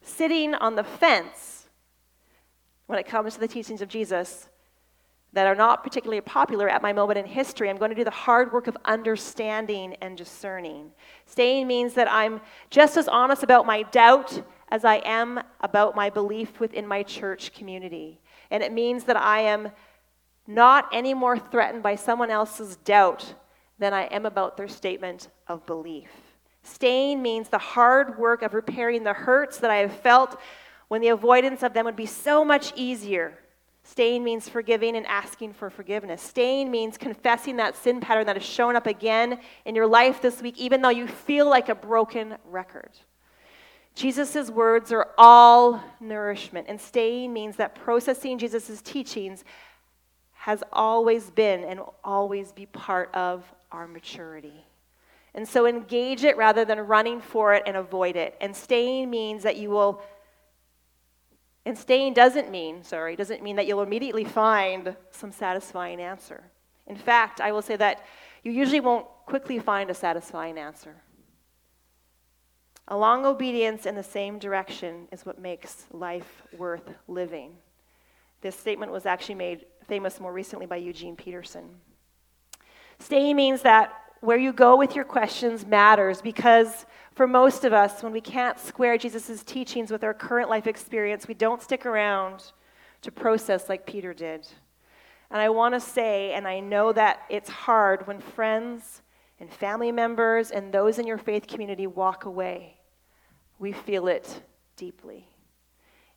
[0.01, 1.67] sitting on the fence
[2.87, 4.47] when it comes to the teachings of Jesus
[5.33, 7.69] that are not particularly popular at my moment in history.
[7.69, 10.91] I'm going to do the hard work of understanding and discerning.
[11.25, 16.09] Staying means that I'm just as honest about my doubt as I am about my
[16.09, 18.19] belief within my church community.
[18.51, 19.71] And it means that I am
[20.47, 23.35] not any more threatened by someone else's doubt
[23.79, 26.09] than I am about their statement of belief.
[26.63, 30.39] Staying means the hard work of repairing the hurts that I have felt
[30.87, 33.37] when the avoidance of them would be so much easier.
[33.89, 36.21] Staying means forgiving and asking for forgiveness.
[36.21, 40.41] Staying means confessing that sin pattern that has shown up again in your life this
[40.41, 42.91] week, even though you feel like a broken record.
[43.95, 49.45] Jesus' words are all nourishment, and staying means that processing Jesus' teachings
[50.33, 54.65] has always been and will always be part of our maturity.
[55.33, 58.35] And so engage it rather than running for it and avoid it.
[58.41, 60.01] And staying means that you will,
[61.67, 66.45] and staying doesn't mean, sorry, doesn't mean that you'll immediately find some satisfying answer.
[66.87, 68.05] In fact, I will say that
[68.41, 70.95] you usually won't quickly find a satisfying answer.
[72.87, 77.57] A long obedience in the same direction is what makes life worth living.
[78.39, 81.67] This statement was actually made famous more recently by Eugene Peterson.
[82.99, 86.85] Staying means that where you go with your questions matters because
[87.17, 91.27] for most of us, when we can't square Jesus' teachings with our current life experience,
[91.27, 92.51] we don't stick around
[93.01, 94.47] to process like Peter did.
[95.31, 99.01] And I want to say, and I know that it's hard when friends
[99.39, 102.77] and family members and those in your faith community walk away.
[103.57, 104.43] We feel it
[104.75, 105.27] deeply.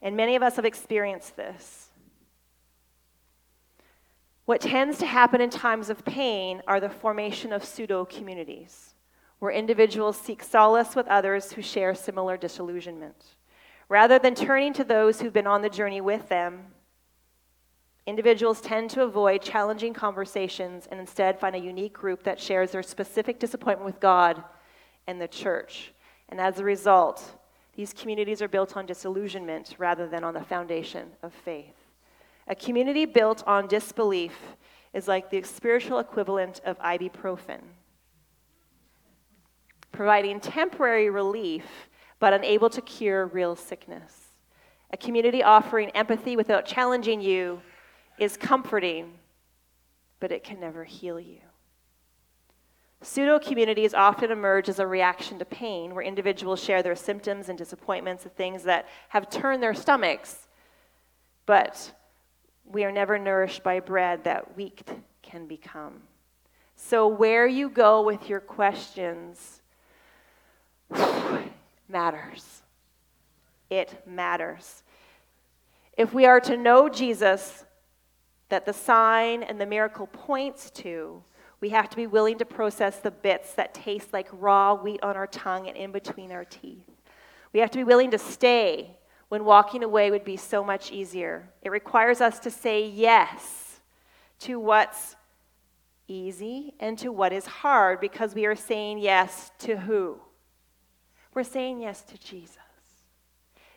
[0.03, 1.89] And many of us have experienced this.
[4.45, 8.90] What tends to happen in times of pain are the formation of pseudo communities,
[9.41, 13.35] where individuals seek solace with others who share similar disillusionment.
[13.89, 16.67] Rather than turning to those who've been on the journey with them,
[18.07, 22.83] individuals tend to avoid challenging conversations and instead find a unique group that shares their
[22.83, 24.45] specific disappointment with God
[25.07, 25.93] and the church.
[26.29, 27.37] And as a result,
[27.75, 31.75] these communities are built on disillusionment rather than on the foundation of faith.
[32.47, 34.37] A community built on disbelief
[34.93, 37.61] is like the spiritual equivalent of ibuprofen,
[39.93, 41.89] providing temporary relief
[42.21, 44.29] but unable to cure real sickness.
[44.93, 47.63] A community offering empathy without challenging you
[48.19, 49.15] is comforting,
[50.21, 51.39] but it can never heal you.
[53.03, 57.57] Pseudo communities often emerge as a reaction to pain, where individuals share their symptoms and
[57.57, 60.49] disappointments, the things that have turned their stomachs,
[61.47, 61.95] but
[62.67, 64.83] we are never nourished by bread that weak
[65.23, 66.03] can become.
[66.77, 69.60] So, where you go with your questions
[71.89, 72.63] matters.
[73.69, 74.83] It matters.
[75.97, 77.65] If we are to know Jesus,
[78.51, 81.23] that the sign and the miracle points to,
[81.61, 85.17] we have to be willing to process the bits that taste like raw wheat on
[85.17, 86.89] our tongue and in between our teeth.
[87.53, 88.97] We have to be willing to stay
[89.29, 91.49] when walking away would be so much easier.
[91.63, 93.81] It requires us to say yes
[94.41, 95.17] to what's
[96.09, 100.19] easy and to what is hard because we are saying yes to who?
[101.35, 102.57] We're saying yes to Jesus.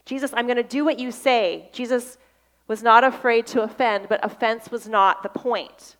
[0.06, 1.70] Jesus, I'm going to do what you say.
[1.72, 2.18] Jesus
[2.68, 5.97] was not afraid to offend, but offense was not the point.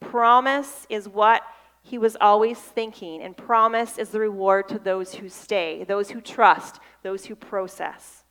[0.00, 1.42] Promise is what
[1.82, 6.20] he was always thinking, and promise is the reward to those who stay, those who
[6.20, 8.24] trust, those who process.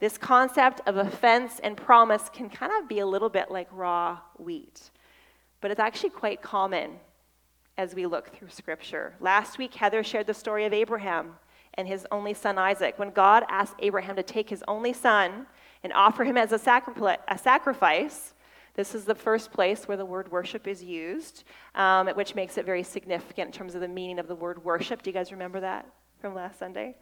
[0.00, 4.20] This concept of offense and promise can kind of be a little bit like raw
[4.38, 4.90] wheat,
[5.60, 6.92] but it's actually quite common
[7.76, 9.14] as we look through Scripture.
[9.20, 11.34] Last week, Heather shared the story of Abraham
[11.78, 12.98] and his only son Isaac.
[12.98, 15.46] When God asked Abraham to take his only son
[15.84, 18.34] and offer him as a, sacrifice,
[18.74, 21.44] This is the first place where the word worship is used,
[21.76, 25.02] um, which makes it very significant in terms of the meaning of the word worship.
[25.02, 25.86] Do you guys remember that
[26.20, 26.96] from last Sunday?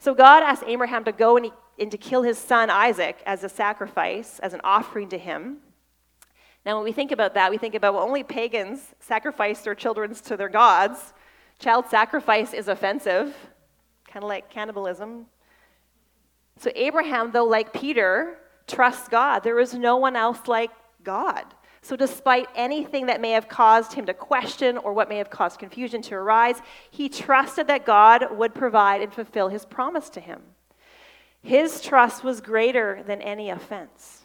[0.00, 3.44] So God asked Abraham to go and, he, and to kill his son Isaac as
[3.44, 5.58] a sacrifice, as an offering to him.
[6.64, 10.12] Now, when we think about that, we think about well, only pagans sacrifice their children
[10.14, 11.14] to their gods.
[11.60, 13.34] Child sacrifice is offensive,
[14.16, 15.26] kind of like cannibalism.
[16.58, 19.40] So, Abraham, though, like Peter, trusts God.
[19.40, 20.70] There is no one else like
[21.04, 21.44] God.
[21.82, 25.58] So, despite anything that may have caused him to question or what may have caused
[25.58, 30.40] confusion to arise, he trusted that God would provide and fulfill his promise to him.
[31.42, 34.22] His trust was greater than any offense.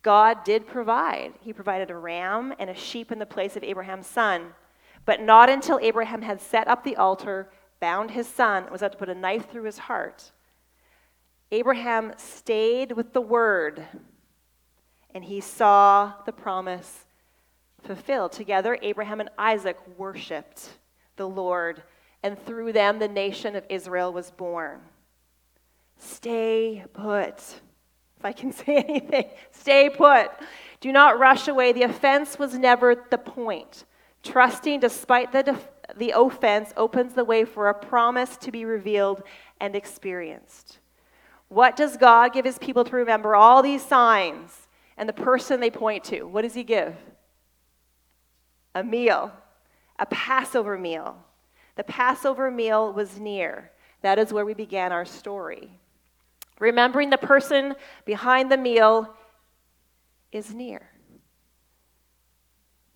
[0.00, 1.34] God did provide.
[1.42, 4.54] He provided a ram and a sheep in the place of Abraham's son,
[5.04, 7.50] but not until Abraham had set up the altar,
[7.80, 10.32] bound his son, was about to put a knife through his heart.
[11.52, 13.86] Abraham stayed with the word
[15.16, 17.06] and he saw the promise
[17.82, 18.32] fulfilled.
[18.32, 20.68] Together, Abraham and Isaac worshiped
[21.16, 21.82] the Lord,
[22.22, 24.80] and through them, the nation of Israel was born.
[25.98, 27.38] Stay put.
[28.18, 30.30] If I can say anything, stay put.
[30.80, 31.72] Do not rush away.
[31.72, 33.86] The offense was never the point.
[34.22, 39.22] Trusting despite the, def- the offense opens the way for a promise to be revealed
[39.60, 40.78] and experienced.
[41.48, 43.36] What does God give his people to remember?
[43.36, 44.66] All these signs
[44.96, 46.96] and the person they point to, what does he give?
[48.74, 49.32] A meal,
[49.98, 51.16] a Passover meal.
[51.76, 53.70] The Passover meal was near.
[54.02, 55.70] That is where we began our story.
[56.58, 57.74] Remembering the person
[58.04, 59.14] behind the meal
[60.32, 60.88] is near.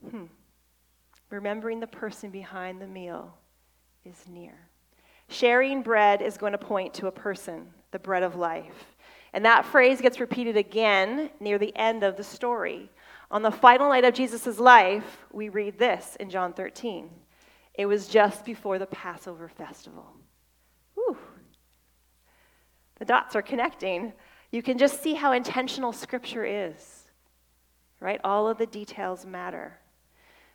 [0.09, 0.25] Hmm.
[1.31, 3.35] Remembering the person behind the meal
[4.05, 4.55] is near.
[5.29, 8.97] Sharing bread is going to point to a person, the bread of life.
[9.33, 12.91] And that phrase gets repeated again near the end of the story.
[13.31, 17.09] On the final night of Jesus' life, we read this in John 13.
[17.75, 20.07] It was just before the Passover festival.
[20.95, 21.17] Whew.
[22.99, 24.13] The dots are connecting.
[24.51, 27.05] You can just see how intentional Scripture is,
[28.01, 28.21] right?
[28.25, 29.80] All of the details matter.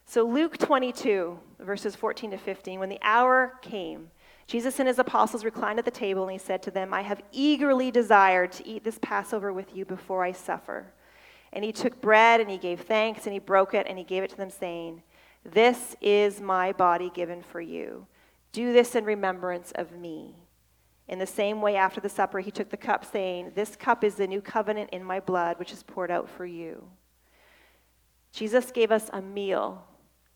[0.07, 4.11] So, Luke 22, verses 14 to 15, when the hour came,
[4.47, 7.23] Jesus and his apostles reclined at the table, and he said to them, I have
[7.31, 10.93] eagerly desired to eat this Passover with you before I suffer.
[11.51, 14.21] And he took bread, and he gave thanks, and he broke it, and he gave
[14.21, 15.01] it to them, saying,
[15.43, 18.05] This is my body given for you.
[18.51, 20.35] Do this in remembrance of me.
[21.07, 24.15] In the same way, after the supper, he took the cup, saying, This cup is
[24.15, 26.83] the new covenant in my blood, which is poured out for you.
[28.31, 29.83] Jesus gave us a meal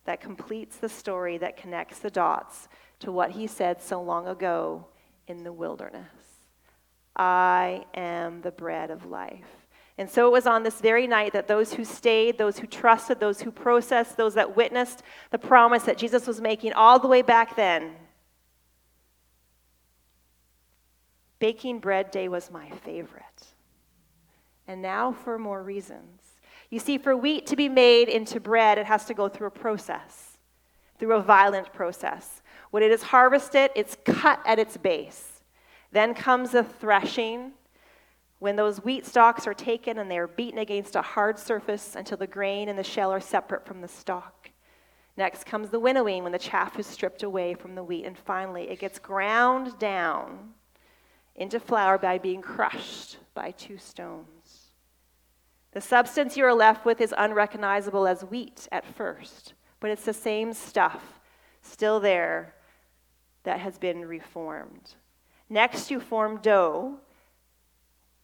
[0.05, 2.67] that completes the story that connects the dots
[2.99, 4.85] to what he said so long ago
[5.27, 6.09] in the wilderness
[7.15, 9.67] I am the bread of life.
[9.97, 13.19] And so it was on this very night that those who stayed, those who trusted,
[13.19, 17.21] those who processed, those that witnessed the promise that Jesus was making all the way
[17.21, 17.91] back then.
[21.39, 23.23] Baking bread day was my favorite.
[24.65, 26.21] And now for more reasons.
[26.69, 29.51] You see, for wheat to be made into bread, it has to go through a
[29.51, 30.37] process,
[30.99, 32.41] through a violent process.
[32.71, 35.41] When it is harvested, it's cut at its base.
[35.91, 37.53] Then comes the threshing,
[38.37, 42.17] when those wheat stalks are taken and they are beaten against a hard surface until
[42.17, 44.49] the grain and the shell are separate from the stalk.
[45.17, 48.05] Next comes the winnowing, when the chaff is stripped away from the wheat.
[48.05, 50.51] And finally, it gets ground down
[51.35, 54.38] into flour by being crushed by two stones.
[55.71, 60.13] The substance you are left with is unrecognizable as wheat at first, but it's the
[60.13, 61.19] same stuff
[61.61, 62.55] still there
[63.43, 64.95] that has been reformed.
[65.49, 66.97] Next, you form dough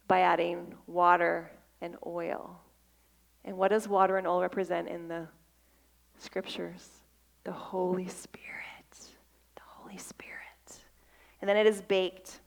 [0.08, 2.60] by adding water and oil.
[3.44, 5.28] And what does water and oil represent in the
[6.18, 6.90] scriptures?
[7.44, 8.46] The Holy Spirit.
[9.56, 10.34] The Holy Spirit.
[11.42, 12.40] And then it is baked.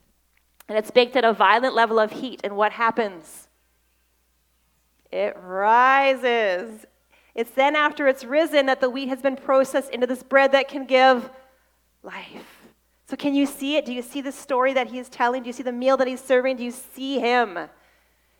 [0.68, 2.40] And it's baked at a violent level of heat.
[2.44, 3.47] And what happens?
[5.10, 6.86] It rises.
[7.34, 10.68] It's then after it's risen that the wheat has been processed into this bread that
[10.68, 11.30] can give
[12.02, 12.58] life.
[13.06, 13.86] So, can you see it?
[13.86, 15.42] Do you see the story that he is telling?
[15.42, 16.56] Do you see the meal that he's serving?
[16.56, 17.58] Do you see him?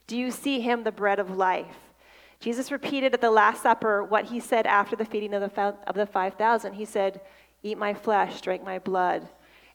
[0.06, 1.76] Do you see him, the bread of life?
[2.40, 5.94] Jesus repeated at the Last Supper what he said after the feeding of the, of
[5.94, 6.74] the 5,000.
[6.74, 7.20] He said,
[7.62, 9.28] Eat my flesh, drink my blood.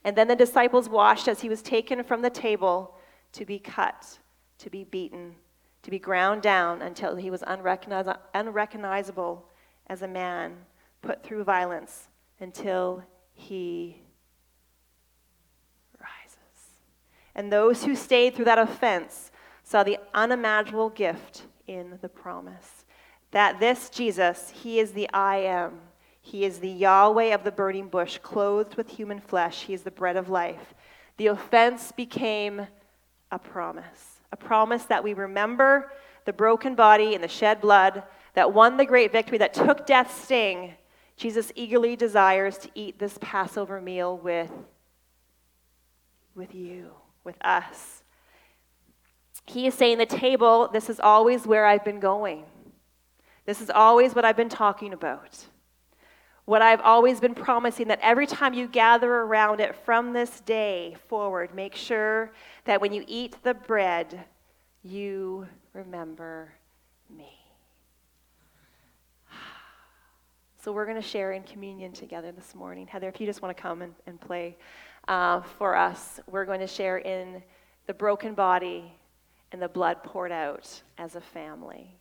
[0.03, 2.95] And then the disciples watched as he was taken from the table
[3.33, 4.19] to be cut,
[4.59, 5.35] to be beaten,
[5.83, 9.45] to be ground down until he was unrecogniz- unrecognizable
[9.87, 10.55] as a man,
[11.01, 12.07] put through violence
[12.39, 13.03] until
[13.33, 14.01] he
[15.99, 16.79] rises.
[17.35, 19.31] And those who stayed through that offense
[19.63, 22.85] saw the unimaginable gift in the promise.
[23.31, 25.81] that this Jesus, he is the I am.
[26.21, 29.63] He is the Yahweh of the burning bush, clothed with human flesh.
[29.63, 30.73] He is the bread of life.
[31.17, 32.67] The offense became
[33.31, 35.91] a promise, a promise that we remember
[36.25, 38.01] the broken body and the shed blood
[38.33, 40.73] that won the great victory, that took death's sting.
[41.15, 44.51] Jesus eagerly desires to eat this Passover meal with,
[46.33, 46.89] with you,
[47.23, 48.01] with us.
[49.45, 52.45] He is saying, The table, this is always where I've been going.
[53.45, 55.45] This is always what I've been talking about.
[56.45, 60.97] What I've always been promising that every time you gather around it from this day
[61.07, 62.33] forward, make sure
[62.65, 64.25] that when you eat the bread,
[64.83, 66.51] you remember
[67.09, 67.39] me.
[70.63, 72.87] So we're going to share in communion together this morning.
[72.87, 74.55] Heather, if you just want to come and, and play
[75.09, 77.43] uh, for us, we're going to share in
[77.85, 78.93] the broken body
[79.51, 81.97] and the blood poured out as a family.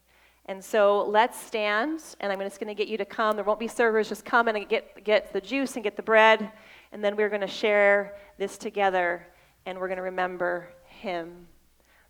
[0.47, 3.37] And so let's stand, and I'm just going to get you to come.
[3.37, 6.51] There won't be servers, just come and get, get the juice and get the bread,
[6.91, 9.27] and then we're going to share this together,
[9.67, 11.47] and we're going to remember him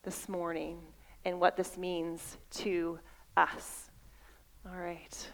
[0.02, 0.78] this morning
[1.26, 2.98] and what this means to
[3.36, 3.90] us.
[4.66, 5.28] All right.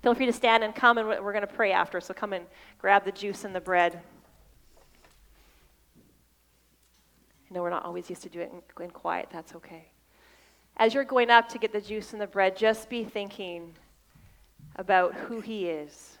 [0.00, 2.46] Feel free to stand and come, and we're going to pray after, so come and
[2.78, 4.00] grab the juice and the bread.
[7.50, 9.88] I know we're not always used to do it in quiet, that's okay
[10.76, 13.74] as you're going up to get the juice and the bread, just be thinking
[14.76, 16.18] about who He is,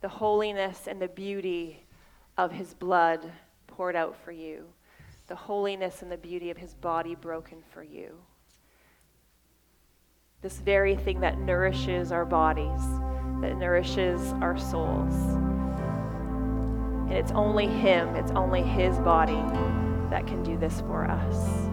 [0.00, 1.84] the holiness and the beauty
[2.36, 3.32] of His blood
[3.66, 4.64] poured out for you,
[5.26, 8.14] the holiness and the beauty of His body broken for you.
[10.40, 12.80] This very thing that nourishes our bodies,
[13.40, 15.14] that nourishes our souls.
[17.08, 19.42] And it's only Him, it's only His body
[20.10, 21.67] that can do this for us.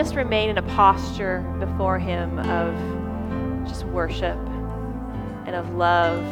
[0.00, 2.74] Just remain in a posture before Him of
[3.68, 4.38] just worship
[5.44, 6.24] and of love.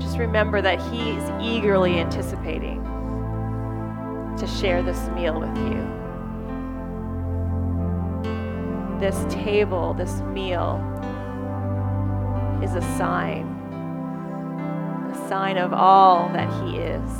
[0.00, 2.82] Just remember that He is eagerly anticipating
[4.38, 5.86] to share this meal with you.
[8.98, 10.80] This table, this meal,
[12.64, 13.44] is a sign,
[15.12, 17.10] a sign of all that He is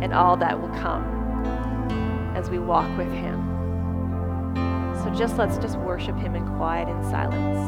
[0.00, 1.17] and all that will come
[2.38, 3.42] as we walk with Him.
[5.02, 7.58] So just let's just worship Him in quiet and silence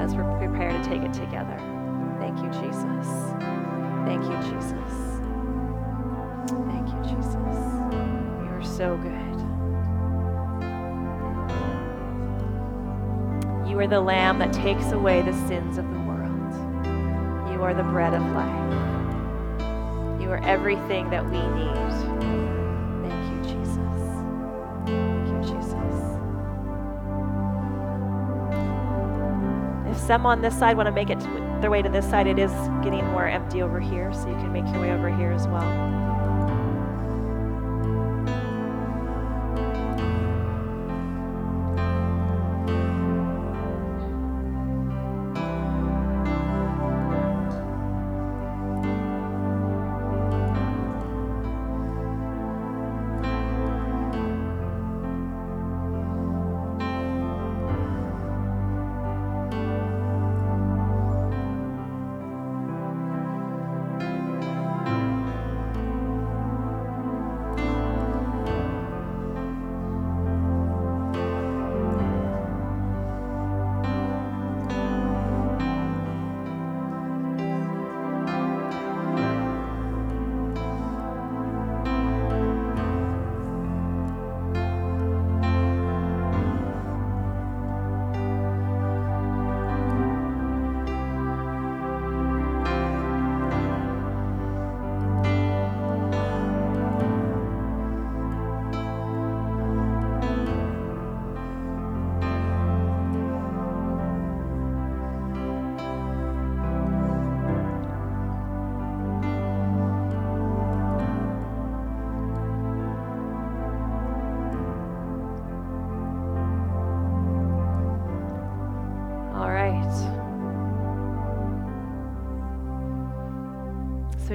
[0.00, 1.58] as we prepare to take it together.
[2.18, 3.06] Thank you, Jesus.
[4.06, 4.92] Thank you, Jesus.
[6.66, 7.56] Thank you, Jesus.
[8.40, 9.38] You are so good.
[13.68, 16.54] You are the Lamb that takes away the sins of the world.
[17.52, 18.72] You are the bread of life.
[20.22, 22.09] You are everything that we need.
[30.10, 31.20] Some on this side want to make it
[31.60, 32.50] their way to this side, it is
[32.82, 35.99] getting more empty over here, so you can make your way over here as well.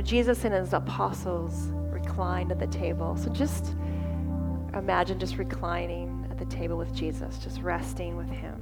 [0.05, 3.17] Jesus and his apostles reclined at the table.
[3.17, 3.75] So just
[4.75, 8.61] imagine just reclining at the table with Jesus, just resting with him.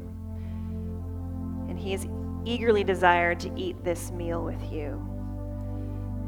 [1.68, 2.08] And he is
[2.46, 5.06] eagerly desired to eat this meal with you.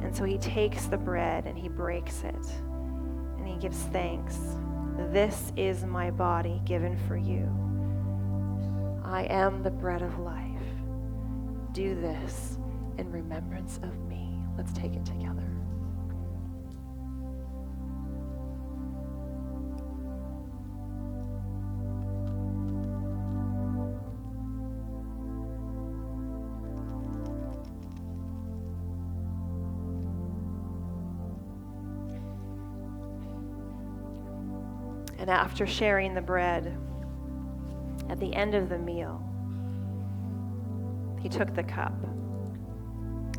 [0.01, 2.45] And so he takes the bread and he breaks it
[3.37, 4.37] and he gives thanks.
[5.11, 7.49] This is my body given for you.
[9.03, 10.43] I am the bread of life.
[11.71, 12.57] Do this
[12.97, 14.24] in remembrance of me.
[14.57, 15.43] Let's take it together.
[35.17, 36.77] And after sharing the bread,
[38.09, 39.23] at the end of the meal,
[41.19, 41.95] he took the cup,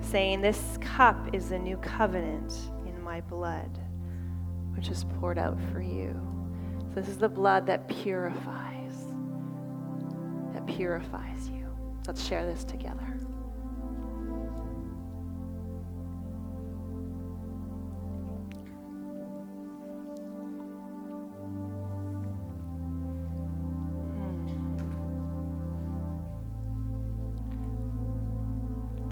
[0.07, 2.53] saying, This cup is the new covenant
[2.87, 3.79] in my blood,
[4.75, 6.15] which is poured out for you.
[6.89, 8.95] So this is the blood that purifies,
[10.55, 11.69] that purifies you.
[12.07, 13.19] Let's share this together.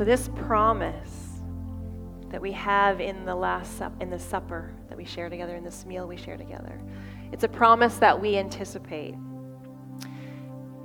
[0.05, 1.41] But this promise
[2.29, 5.65] that we have in the last sup- in the supper that we share together, in
[5.65, 6.79] this meal we share together,
[7.33, 9.15] it's a promise that we anticipate.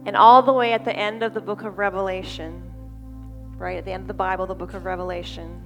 [0.06, 2.64] And all the way at the end of the book of Revelation,
[3.58, 5.66] right at the end of the Bible, the book of Revelation,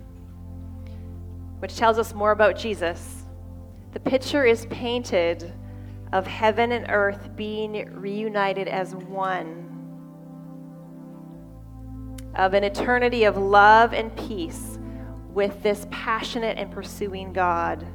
[1.59, 3.25] which tells us more about Jesus,
[3.91, 5.53] the picture is painted
[6.11, 9.72] of heaven and earth being reunited as one
[12.35, 14.79] of an eternity of love and peace
[15.33, 17.85] with this passionate and pursuing God.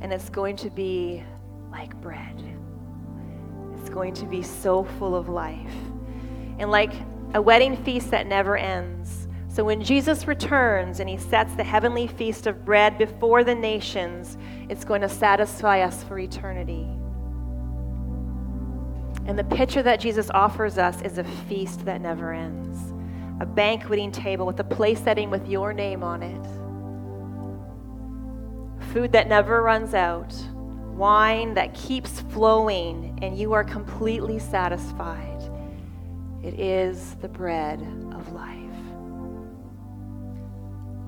[0.00, 1.22] And it's going to be
[1.70, 2.42] like bread.
[3.78, 5.74] It's going to be so full of life.
[6.58, 6.92] And like
[7.34, 9.28] a wedding feast that never ends.
[9.48, 14.36] So when Jesus returns and he sets the heavenly feast of bread before the nations,
[14.68, 16.88] it's going to satisfy us for eternity.
[19.26, 22.93] And the picture that Jesus offers us is a feast that never ends
[23.40, 26.46] a banqueting table with a place setting with your name on it.
[28.92, 30.32] Food that never runs out,
[30.94, 35.42] wine that keeps flowing, and you are completely satisfied.
[36.44, 37.80] It is the bread
[38.12, 38.60] of life.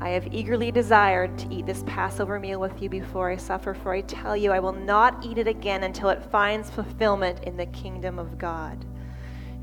[0.01, 3.93] I have eagerly desired to eat this Passover meal with you before I suffer, for
[3.93, 7.66] I tell you, I will not eat it again until it finds fulfillment in the
[7.66, 8.85] kingdom of God.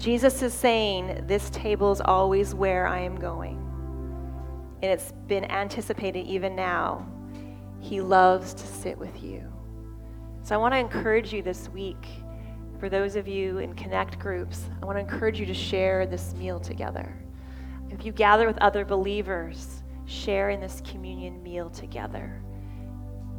[0.03, 3.55] Jesus is saying, This table is always where I am going.
[4.81, 7.07] And it's been anticipated even now.
[7.79, 9.49] He loves to sit with you.
[10.41, 12.05] So I want to encourage you this week,
[12.81, 16.33] for those of you in connect groups, I want to encourage you to share this
[16.33, 17.15] meal together.
[17.89, 22.43] If you gather with other believers, share in this communion meal together.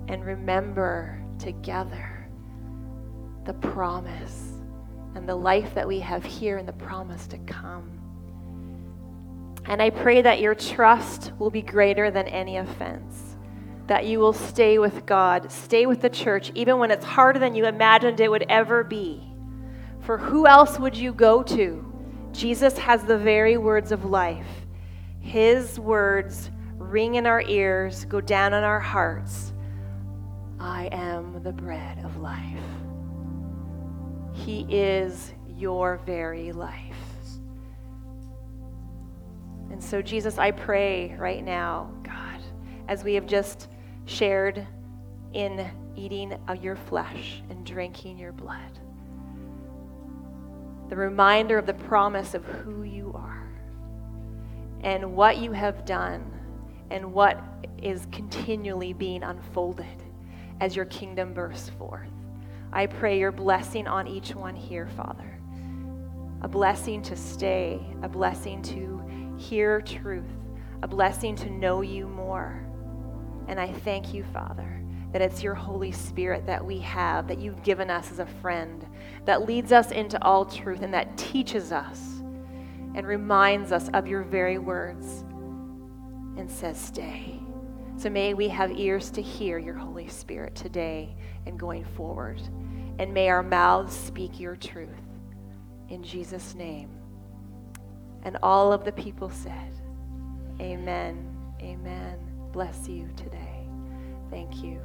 [0.08, 2.26] And remember together
[3.44, 4.53] the promise
[5.14, 7.90] and the life that we have here and the promise to come.
[9.66, 13.36] And I pray that your trust will be greater than any offense,
[13.86, 17.54] that you will stay with God, stay with the church, even when it's harder than
[17.54, 19.22] you imagined it would ever be.
[20.00, 21.92] For who else would you go to?
[22.32, 24.46] Jesus has the very words of life.
[25.20, 29.52] His words ring in our ears, go down in our hearts.
[30.60, 32.58] I am the bread of life.
[34.34, 36.94] He is your very life.
[39.70, 42.42] And so, Jesus, I pray right now, God,
[42.88, 43.68] as we have just
[44.04, 44.66] shared
[45.32, 48.78] in eating of your flesh and drinking your blood,
[50.90, 53.48] the reminder of the promise of who you are
[54.82, 56.30] and what you have done
[56.90, 57.42] and what
[57.82, 60.02] is continually being unfolded
[60.60, 62.13] as your kingdom bursts forth.
[62.74, 65.38] I pray your blessing on each one here, Father.
[66.42, 69.00] A blessing to stay, a blessing to
[69.38, 70.28] hear truth,
[70.82, 72.66] a blessing to know you more.
[73.46, 77.62] And I thank you, Father, that it's your Holy Spirit that we have, that you've
[77.62, 78.84] given us as a friend,
[79.24, 82.00] that leads us into all truth and that teaches us
[82.96, 85.24] and reminds us of your very words
[86.36, 87.40] and says, Stay.
[87.96, 91.14] So may we have ears to hear your Holy Spirit today
[91.46, 92.42] and going forward.
[92.98, 94.90] And may our mouths speak your truth.
[95.88, 96.90] In Jesus' name,
[98.24, 99.74] And all of the people said,
[100.60, 101.36] Amen.
[101.60, 102.18] Amen.
[102.52, 103.68] Bless you today.
[104.30, 104.80] Thank you.